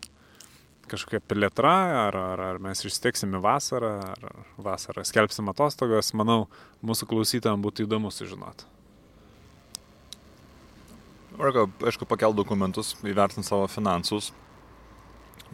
kažkokia 0.90 1.22
plėtra, 1.24 1.74
ar, 2.04 2.16
ar, 2.18 2.44
ar 2.50 2.60
mes 2.62 2.84
išsteksim 2.84 3.36
į 3.38 3.42
vasarą, 3.44 3.96
ar 4.12 4.44
vasarą 4.60 5.04
skelbsim 5.06 5.50
atostogas, 5.52 6.12
manau, 6.16 6.46
mūsų 6.84 7.08
klausytams 7.10 7.62
būtų 7.64 7.88
įdomu 7.88 8.12
sužinoti. 8.14 8.70
Arba, 11.34 11.66
aišku, 11.82 12.06
pakelt 12.06 12.36
dokumentus, 12.38 12.92
įvertinti 13.02 13.48
savo 13.48 13.66
finansus. 13.66 14.30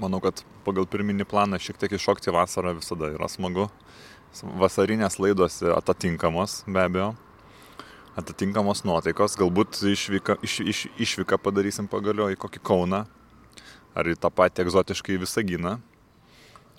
Manau, 0.00 0.20
kad 0.20 0.42
pagal 0.66 0.84
pirminį 0.88 1.24
planą 1.28 1.56
šiek 1.60 1.78
tiek 1.80 1.94
iššokti 1.96 2.32
vasarą 2.36 2.74
visada 2.76 3.08
yra 3.14 3.28
smagu. 3.32 3.70
Vasarinės 4.60 5.16
laidos 5.20 5.62
atitinkamos, 5.64 6.60
be 6.68 6.84
abejo. 6.84 7.14
Atitinkamos 8.20 8.84
nuotaikos. 8.84 9.38
Galbūt 9.40 9.80
išvyka, 9.88 10.36
iš, 10.44 10.58
iš, 10.60 10.82
išvyką 11.00 11.40
padarysim 11.40 11.88
pagaliau 11.88 12.28
į 12.28 12.38
kokį 12.44 12.60
Kauną. 12.60 13.06
Ar 13.98 14.06
į 14.06 14.14
tą 14.20 14.30
patį 14.30 14.64
egzotiškai 14.66 15.18
Visaginą. 15.20 15.78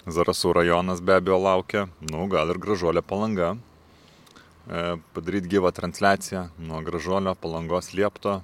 Zarasų 0.07 0.53
rajonas 0.57 1.01
be 1.03 1.17
abejo 1.19 1.37
laukia. 1.41 1.87
Nu, 1.99 2.25
gal 2.31 2.49
ir 2.53 2.59
gražuolė 2.61 3.03
palanga. 3.05 3.53
E, 4.71 4.95
padaryti 5.13 5.51
gyvą 5.51 5.73
transliaciją 5.75 6.47
nuo 6.61 6.79
gražuolio 6.85 7.35
palangos 7.35 7.91
liepto 7.97 8.39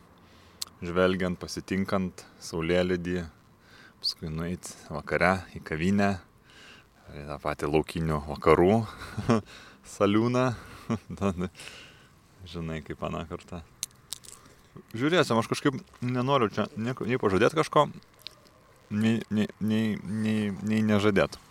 žvelgiant, 0.85 1.39
pasitinkant 1.41 2.25
saulėlydį, 2.43 3.23
paskui 4.01 4.29
nueiti 4.29 4.75
vakare 4.91 5.31
į 5.57 5.63
kavinę, 5.65 6.11
į 7.17 7.23
tą 7.31 7.37
patį 7.41 7.71
laukinių 7.73 8.19
vakarų 8.27 8.81
saliūną. 9.95 10.45
Žinai, 12.51 12.83
kaip 12.85 13.01
aną 13.03 13.23
kartą. 13.27 13.63
Žiūrėsim, 14.93 15.39
aš 15.41 15.49
kažkaip 15.51 15.79
nenoriu 16.05 16.51
čia 16.53 16.67
nieko- 16.77 17.07
nei 17.09 17.17
pažadėti 17.19 17.57
kažko, 17.57 17.87
nei, 18.89 19.21
nei, 19.29 19.47
nei, 19.59 19.97
nei, 20.03 20.51
nei 20.63 20.81
nežadėti. 20.85 21.41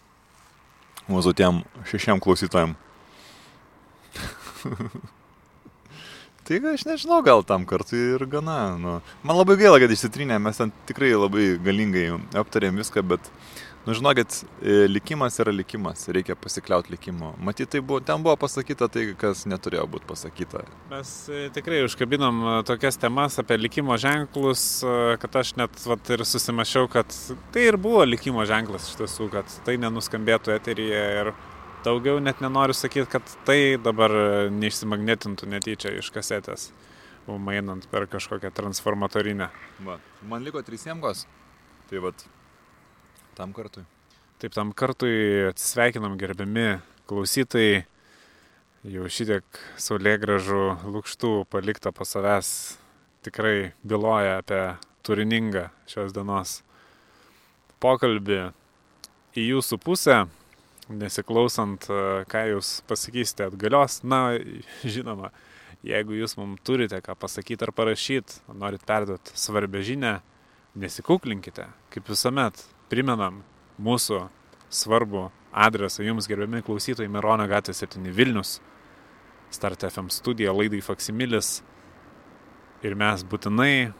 Mūsų 1.07 1.35
tiem 1.39 1.61
šešiem 1.87 2.21
klausytojam. 2.23 2.75
Tai 6.47 6.59
aš 6.71 6.85
nežinau, 6.87 7.21
gal 7.27 7.43
tam 7.43 7.65
kartu 7.67 7.99
ir 7.99 8.23
gana. 8.31 8.77
Nu. 8.79 9.01
Man 9.27 9.39
labai 9.39 9.57
gaila, 9.59 9.81
kad 9.83 9.91
išsitrynė, 9.91 10.39
mes 10.43 10.59
ten 10.61 10.71
tikrai 10.87 11.11
labai 11.15 11.57
galingai 11.59 12.05
aptarėm 12.39 12.79
viską, 12.79 13.03
bet, 13.03 13.31
nu 13.87 13.95
žinokit, 13.95 14.45
e, 14.63 14.71
likimas 14.89 15.39
yra 15.39 15.53
likimas, 15.55 16.09
reikia 16.11 16.35
pasikliauti 16.37 16.91
likimu. 16.91 17.33
Matyt, 17.39 17.71
tai 17.71 17.81
buvo, 17.81 18.01
ten 18.03 18.23
buvo 18.23 18.35
pasakyta 18.43 18.89
tai, 18.91 19.05
kas 19.19 19.45
neturėjo 19.47 19.85
būti 19.93 20.09
pasakyta. 20.11 20.65
Mes 20.91 21.13
e, 21.31 21.45
tikrai 21.55 21.85
užkabinom 21.87 22.41
e, 22.43 22.55
tokias 22.67 22.99
temas 22.99 23.39
apie 23.39 23.61
likimo 23.61 23.95
ženklus, 24.03 24.65
kad 25.23 25.39
aš 25.39 25.55
net 25.61 25.87
vat, 25.87 26.11
ir 26.11 26.25
susimašiau, 26.27 26.91
kad 26.91 27.15
tai 27.55 27.69
ir 27.71 27.79
buvo 27.79 28.03
likimo 28.09 28.43
ženklas 28.49 28.91
iš 28.91 28.99
tiesų, 29.05 29.31
kad 29.37 29.55
tai 29.69 29.79
nenuskambėtų 29.83 30.57
eteryje 30.57 31.07
ir 31.21 31.33
daugiau 31.87 32.19
net 32.19 32.43
nenoriu 32.43 32.75
sakyti, 32.75 33.07
kad 33.15 33.37
tai 33.47 33.77
dabar 33.79 34.11
neišsimagnetintų 34.51 35.47
netyčia 35.55 35.95
iš 36.01 36.11
kasetės, 36.15 36.73
mum 37.31 37.55
einant 37.55 37.87
per 37.93 38.11
kažkokią 38.11 38.51
transformatorinę. 38.51 39.53
Va. 39.87 40.01
Man 40.27 40.43
liko 40.43 40.67
trys 40.67 40.89
jėmgos. 40.91 41.29
Tai 41.87 42.01
vad, 42.03 42.25
tam 43.37 43.53
kartui. 43.57 43.85
Taip 44.41 44.57
tam 44.57 44.73
kartui 44.77 45.47
atsisveikinam 45.51 46.17
gerbiami 46.21 46.81
klausytojai. 47.09 47.85
Jau 48.87 49.09
šitiek 49.11 49.61
saulėgražų 49.83 50.65
lūkštų 50.95 51.31
palikta 51.51 51.91
po 51.91 52.07
savęs 52.07 52.51
tikrai 53.27 53.73
byloja 53.83 54.39
apie 54.41 54.61
turiningą 55.07 55.67
šios 55.91 56.15
dienos 56.15 56.61
pokalbį 57.83 58.39
į 59.37 59.49
jūsų 59.51 59.79
pusę, 59.83 60.21
nesiklausant, 60.89 61.89
e, 61.91 61.99
ką 62.31 62.45
jūs 62.53 62.81
pasakysite 62.89 63.49
atgalios. 63.51 64.01
Na, 64.07 64.39
žinoma, 64.95 65.33
jeigu 65.87 66.17
jūs 66.17 66.37
mums 66.39 66.63
turite 66.67 67.01
ką 67.05 67.19
pasakyti 67.19 67.67
ar 67.67 67.75
parašyti, 67.77 68.41
norit 68.55 68.87
perduoti 68.87 69.35
svarbę 69.35 69.83
žinę, 69.87 70.21
nesikuklinkite, 70.79 71.69
kaip 71.93 72.09
visuomet. 72.13 72.65
Primenam 72.93 73.43
mūsų 73.83 74.27
svarbų 74.71 75.29
adresą 75.57 76.05
jums 76.07 76.29
gerbiami 76.31 76.63
klausytojai 76.67 77.11
Mironio 77.11 77.49
gatvė 77.51 77.75
7 77.75 78.13
Vilnius, 78.15 78.61
Start 79.51 79.85
FM 79.87 80.11
studija, 80.11 80.53
laidai 80.53 80.83
Faksimilis. 80.83 81.63
Ir 82.85 82.97
mes 82.99 83.23
būtinai 83.25 83.93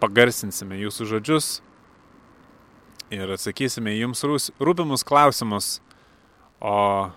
pagarsinsime 0.00 0.78
jūsų 0.80 1.08
žodžius 1.14 1.48
ir 3.10 3.32
atsakysime 3.34 3.96
jums 3.96 4.22
rūpimus 4.60 5.04
klausimus. 5.06 5.80
O 6.60 7.10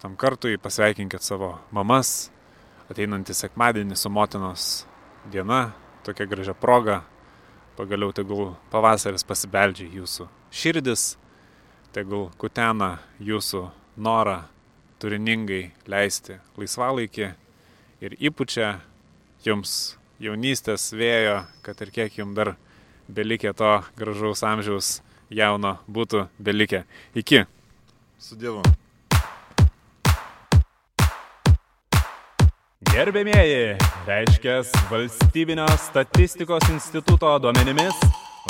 tam 0.00 0.16
kartui 0.16 0.56
pasveikinkit 0.62 1.26
savo 1.26 1.56
mamas, 1.74 2.30
ateinantį 2.90 3.36
sekmadienį 3.36 3.98
su 3.98 4.10
motinos 4.10 4.68
diena, 5.30 5.72
tokia 6.06 6.26
gražia 6.30 6.54
proga. 6.56 7.02
Pagaliau 7.80 8.12
tegul 8.12 8.50
pavasaris 8.68 9.22
pasibeldžia 9.24 9.86
jūsų 9.88 10.26
širdis, 10.52 11.14
tegul 11.96 12.26
kutena 12.36 12.98
jūsų 13.24 13.62
norą 13.96 14.42
turiningai 15.00 15.70
leisti 15.88 16.36
laisvalaikį 16.60 17.30
ir 18.04 18.16
įpučia 18.20 18.74
jums 19.46 19.94
jaunystės 20.20 20.90
vėjo, 20.92 21.38
kad 21.64 21.80
ir 21.80 21.94
kiek 21.96 22.20
jums 22.20 22.36
dar 22.36 22.52
belikė 23.08 23.54
to 23.56 23.72
gražaus 23.96 24.44
amžiaus 24.44 24.92
jauno 25.32 25.78
būtų 25.88 26.26
belikė. 26.36 26.84
Iki. 27.16 27.46
Su 28.20 28.36
Dievu. 28.36 28.79
Gerbėmieji, 32.90 33.76
reiškia 34.02 34.56
valstybinio 34.90 35.66
statistikos 35.78 36.64
instituto 36.72 37.30
duomenimis, 37.38 37.94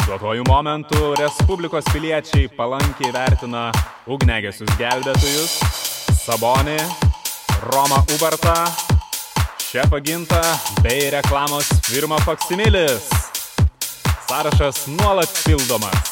duotojų 0.07 0.47
momentų 0.49 1.11
Respublikos 1.20 1.84
piliečiai 1.93 2.49
palankiai 2.57 3.12
vertina 3.12 3.66
ugnegesius 4.09 4.72
gelbėtojus, 4.80 5.59
Sabonį, 6.22 6.78
Romą 7.68 8.01
Ubartą, 8.16 8.57
Šefą 9.66 10.01
Gintą 10.09 10.41
bei 10.80 11.11
reklamos 11.12 11.68
firmą 11.91 12.22
Faksimilis. 12.24 13.12
Sąrašas 14.24 14.86
nuolat 14.97 15.43
pildomas. 15.45 16.09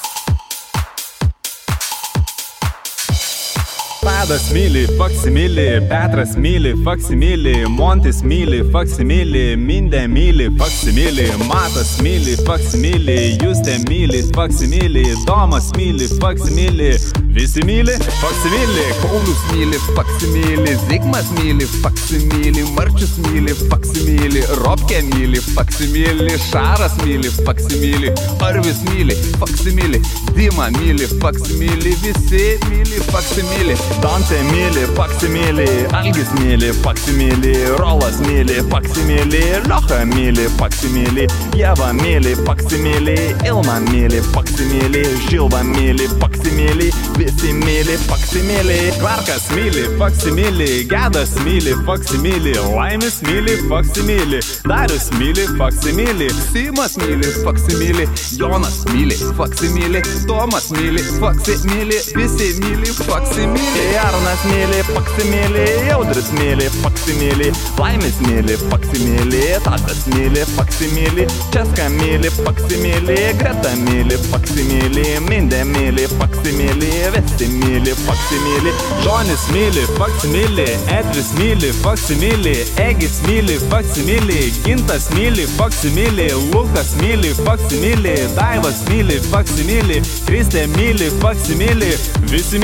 Tadas 4.18 4.48
myli 4.50 4.80
faksimilį, 4.98 5.64
Petras 5.86 6.32
myli 6.42 6.72
faksimilį, 6.82 7.52
Montis 7.70 8.18
myli 8.26 8.64
faksimilį, 8.72 9.44
Mindė 9.62 10.00
myli 10.10 10.48
faksimilį, 10.58 11.28
Matas 11.46 11.92
myli 12.02 12.34
faksimilį, 12.42 13.14
Justė 13.44 13.76
myli 13.84 14.24
faksimilį, 14.34 15.04
Domas 15.28 15.68
myli 15.76 16.08
faksimilį, 16.18 16.88
visi 17.36 17.62
myli 17.68 17.94
faksimilį. 18.08 18.88
Paulius 19.04 19.44
myli 19.52 19.78
faksimilį, 19.92 20.74
Zigmas 20.88 21.30
myli 21.38 21.70
faksimilį, 21.76 22.66
Marčius 22.74 23.14
myli 23.28 23.54
faksimilį, 23.70 24.42
Robke 24.64 24.98
myli 25.12 25.44
faksimilį, 25.52 26.32
Šaras 26.48 26.98
myli 27.04 27.30
faksimilį, 27.38 28.10
Arvis 28.50 28.82
myli 28.90 29.14
faksimilį, 29.38 30.02
Dima 30.34 30.72
myli 30.80 31.06
faksimilį, 31.22 31.94
visi 32.02 32.44
myli 32.66 33.06
faksimilį. 33.12 33.78
Dante 34.08 34.38
myli, 34.48 34.86
faksimilį, 34.96 35.66
Algis 35.92 36.30
myli, 36.38 36.70
faksimilį, 36.80 37.50
Rolas 37.76 38.16
myli, 38.24 38.54
faksimilį, 38.70 39.42
Liocha 39.66 39.98
myli, 40.08 40.46
faksimilį, 40.56 41.26
Jeva 41.58 41.90
myli, 41.92 42.32
faksimilį, 42.46 43.16
Ilma 43.44 43.74
myli, 43.90 44.22
faksimilį, 44.32 45.02
Žilva 45.26 45.60
myli, 45.74 46.06
faksimilį, 46.22 46.88
visi 47.18 47.52
myli, 47.58 47.98
faksimilį. 48.06 48.78
Klarkas 48.96 49.50
myli, 49.52 49.84
faksimilį, 50.00 50.70
Gedas 50.88 51.36
myli, 51.44 51.76
faksimilį, 51.84 52.56
Laimis 52.78 53.20
myli, 53.28 53.58
faksimilį, 53.68 54.40
Darius 54.64 55.10
myli, 55.18 55.44
faksimilį. 55.60 56.30
Simas 56.48 56.96
myli, 57.04 57.28
faksimilį, 57.44 58.08
Jonas 58.40 58.80
myli, 58.88 59.20
faksimilį, 59.36 60.04
Tomas 60.32 60.72
myli, 60.78 61.04
faksimilį, 61.20 62.02
visi 62.16 62.50
myli, 62.64 62.96
faksimilį. 63.04 63.97
Arnas 63.98 64.42
myli, 64.46 64.78
faksimilį, 64.86 65.64
Jaudris 65.88 66.28
myli, 66.36 66.68
faksimilį, 66.82 67.48
Laimis 67.80 68.18
myli, 68.22 68.54
faksimilį, 68.70 69.40
Tadas 69.64 70.04
myli, 70.12 70.44
faksimilį, 70.54 71.24
Česka 71.54 71.88
myli, 71.96 72.30
faksimilį, 72.36 73.16
Greta 73.40 73.72
myli, 73.80 74.18
faksimilį, 74.28 75.06
Mindė 75.26 75.64
myli, 75.66 76.06
faksimilį, 76.20 76.92
visi 77.16 77.48
myli, 77.56 77.96
faksimilį, 78.04 78.74
Jonis 79.06 79.48
myli, 79.54 79.86
faksimilį, 79.98 80.68
Edris 80.98 81.32
myli, 81.40 81.72
faksimilį, 81.82 82.54
Egis 82.86 83.18
myli, 83.26 83.58
faksimilį, 83.72 84.38
Gintas 84.66 85.10
myli, 85.16 85.48
faksimilį, 85.56 86.28
Lukas 86.52 86.94
myli, 87.02 87.34
faksimilį, 87.42 88.14
Daivas 88.38 88.84
myli, 88.92 89.18
faksimilį, 89.32 90.00
Kristė 90.28 90.68
myli, 90.76 91.10
faksimilį, 91.24 91.92
visi 92.30 92.62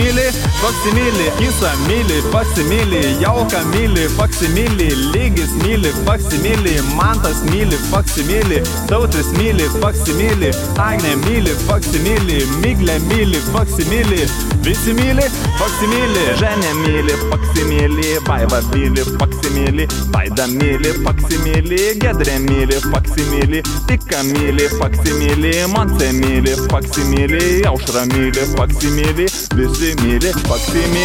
myli, 1.25 1.37
Kisa 1.39 1.72
myli, 1.89 2.20
faksimilį, 2.33 3.20
Jauka 3.22 3.62
myli, 3.72 4.09
faksimilį, 4.16 4.89
Lygis 5.14 5.53
myli, 5.62 5.93
faksimilį, 6.05 6.81
Mantas 6.97 7.43
myli, 7.51 7.77
faksimilį, 7.91 8.62
Tautris 8.89 9.31
myli, 9.39 9.68
faksimilį, 9.81 10.53
Agne 10.79 11.16
myli, 11.25 11.55
faksimilį, 11.68 12.41
Miglė 12.62 12.99
myli, 13.09 13.41
faksimilį, 13.53 14.27
visi 14.64 14.95
myli, 14.97 15.25
faksimilį. 15.59 16.25
Ženė 16.41 16.72
myli, 16.83 17.16
faksimilį, 17.31 18.09
Vaiva 18.29 18.61
myli, 18.72 19.05
faksimilį, 19.18 19.89
Vaida 20.12 20.47
myli, 20.53 20.93
faksimilį, 21.05 21.81
Gedrė 22.03 22.39
myli, 22.45 22.81
faksimilį, 22.91 23.62
Tika 23.89 24.22
myli, 24.29 24.68
faksimilį, 24.77 25.55
Monse 25.72 26.12
myli, 26.20 26.57
faksimilį, 26.68 27.45
Aušra 27.70 28.05
myli, 28.12 28.49
faksimilį, 28.59 29.29
visi 29.57 29.95
myli, 30.03 30.35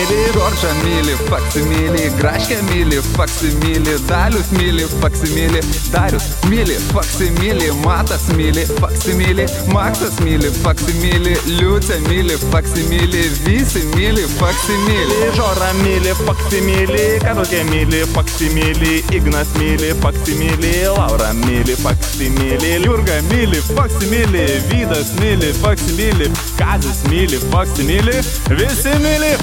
faksimilį. 0.09 0.33
Džordžą 0.33 0.71
myli, 0.83 1.15
faksimilį, 1.29 2.03
Graškę 2.19 2.57
myli, 2.69 2.99
faksimilį, 3.15 3.95
Dalius 4.07 4.51
myli, 4.51 4.85
faksimilį, 5.01 5.61
Darius 5.93 6.27
myli, 6.49 6.77
faksimilį, 6.93 7.71
Matas 7.83 8.27
myli, 8.33 8.65
faksimilį, 8.79 9.45
Maksas 9.73 10.19
myli, 10.23 10.49
faksimilį, 10.63 11.35
Liucė 11.59 11.99
myli, 12.07 12.37
faksimilį, 12.51 13.23
visi 13.45 13.83
myli, 13.95 14.25
faksimilį. 14.39 15.19
Žora 15.37 15.71
myli, 15.83 16.13
faksimilį, 16.25 17.05
Karukė 17.23 17.63
myli, 17.69 18.03
faksimilį, 18.13 18.93
Ignas 19.13 19.53
myli, 19.59 19.93
faksimilį, 20.01 20.73
Laura 20.97 21.33
myli, 21.45 21.75
faksimilį, 21.83 22.73
Jurga 22.85 23.19
myli, 23.29 23.61
faksimilį, 23.75 24.45
Vydas 24.69 25.13
myli, 25.19 25.53
faksimilį, 25.61 26.31
Kazis 26.59 27.03
myli, 27.09 27.39
faksimilį, 27.53 28.17
visi 28.57 28.95
myli, 29.03 29.33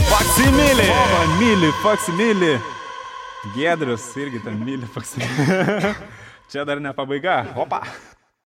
faksimilį. 0.56 0.84
Vova 0.88 1.22
myli, 1.36 1.70
faksimilį. 1.82 2.52
Gedrius 3.54 4.04
irgi 4.16 4.40
ten 4.44 4.56
myli 4.64 4.88
faksimilį. 4.88 5.92
Čia 6.50 6.64
dar 6.64 6.80
ne 6.80 6.92
pabaiga. 6.96 7.42
Opa. 7.60 7.82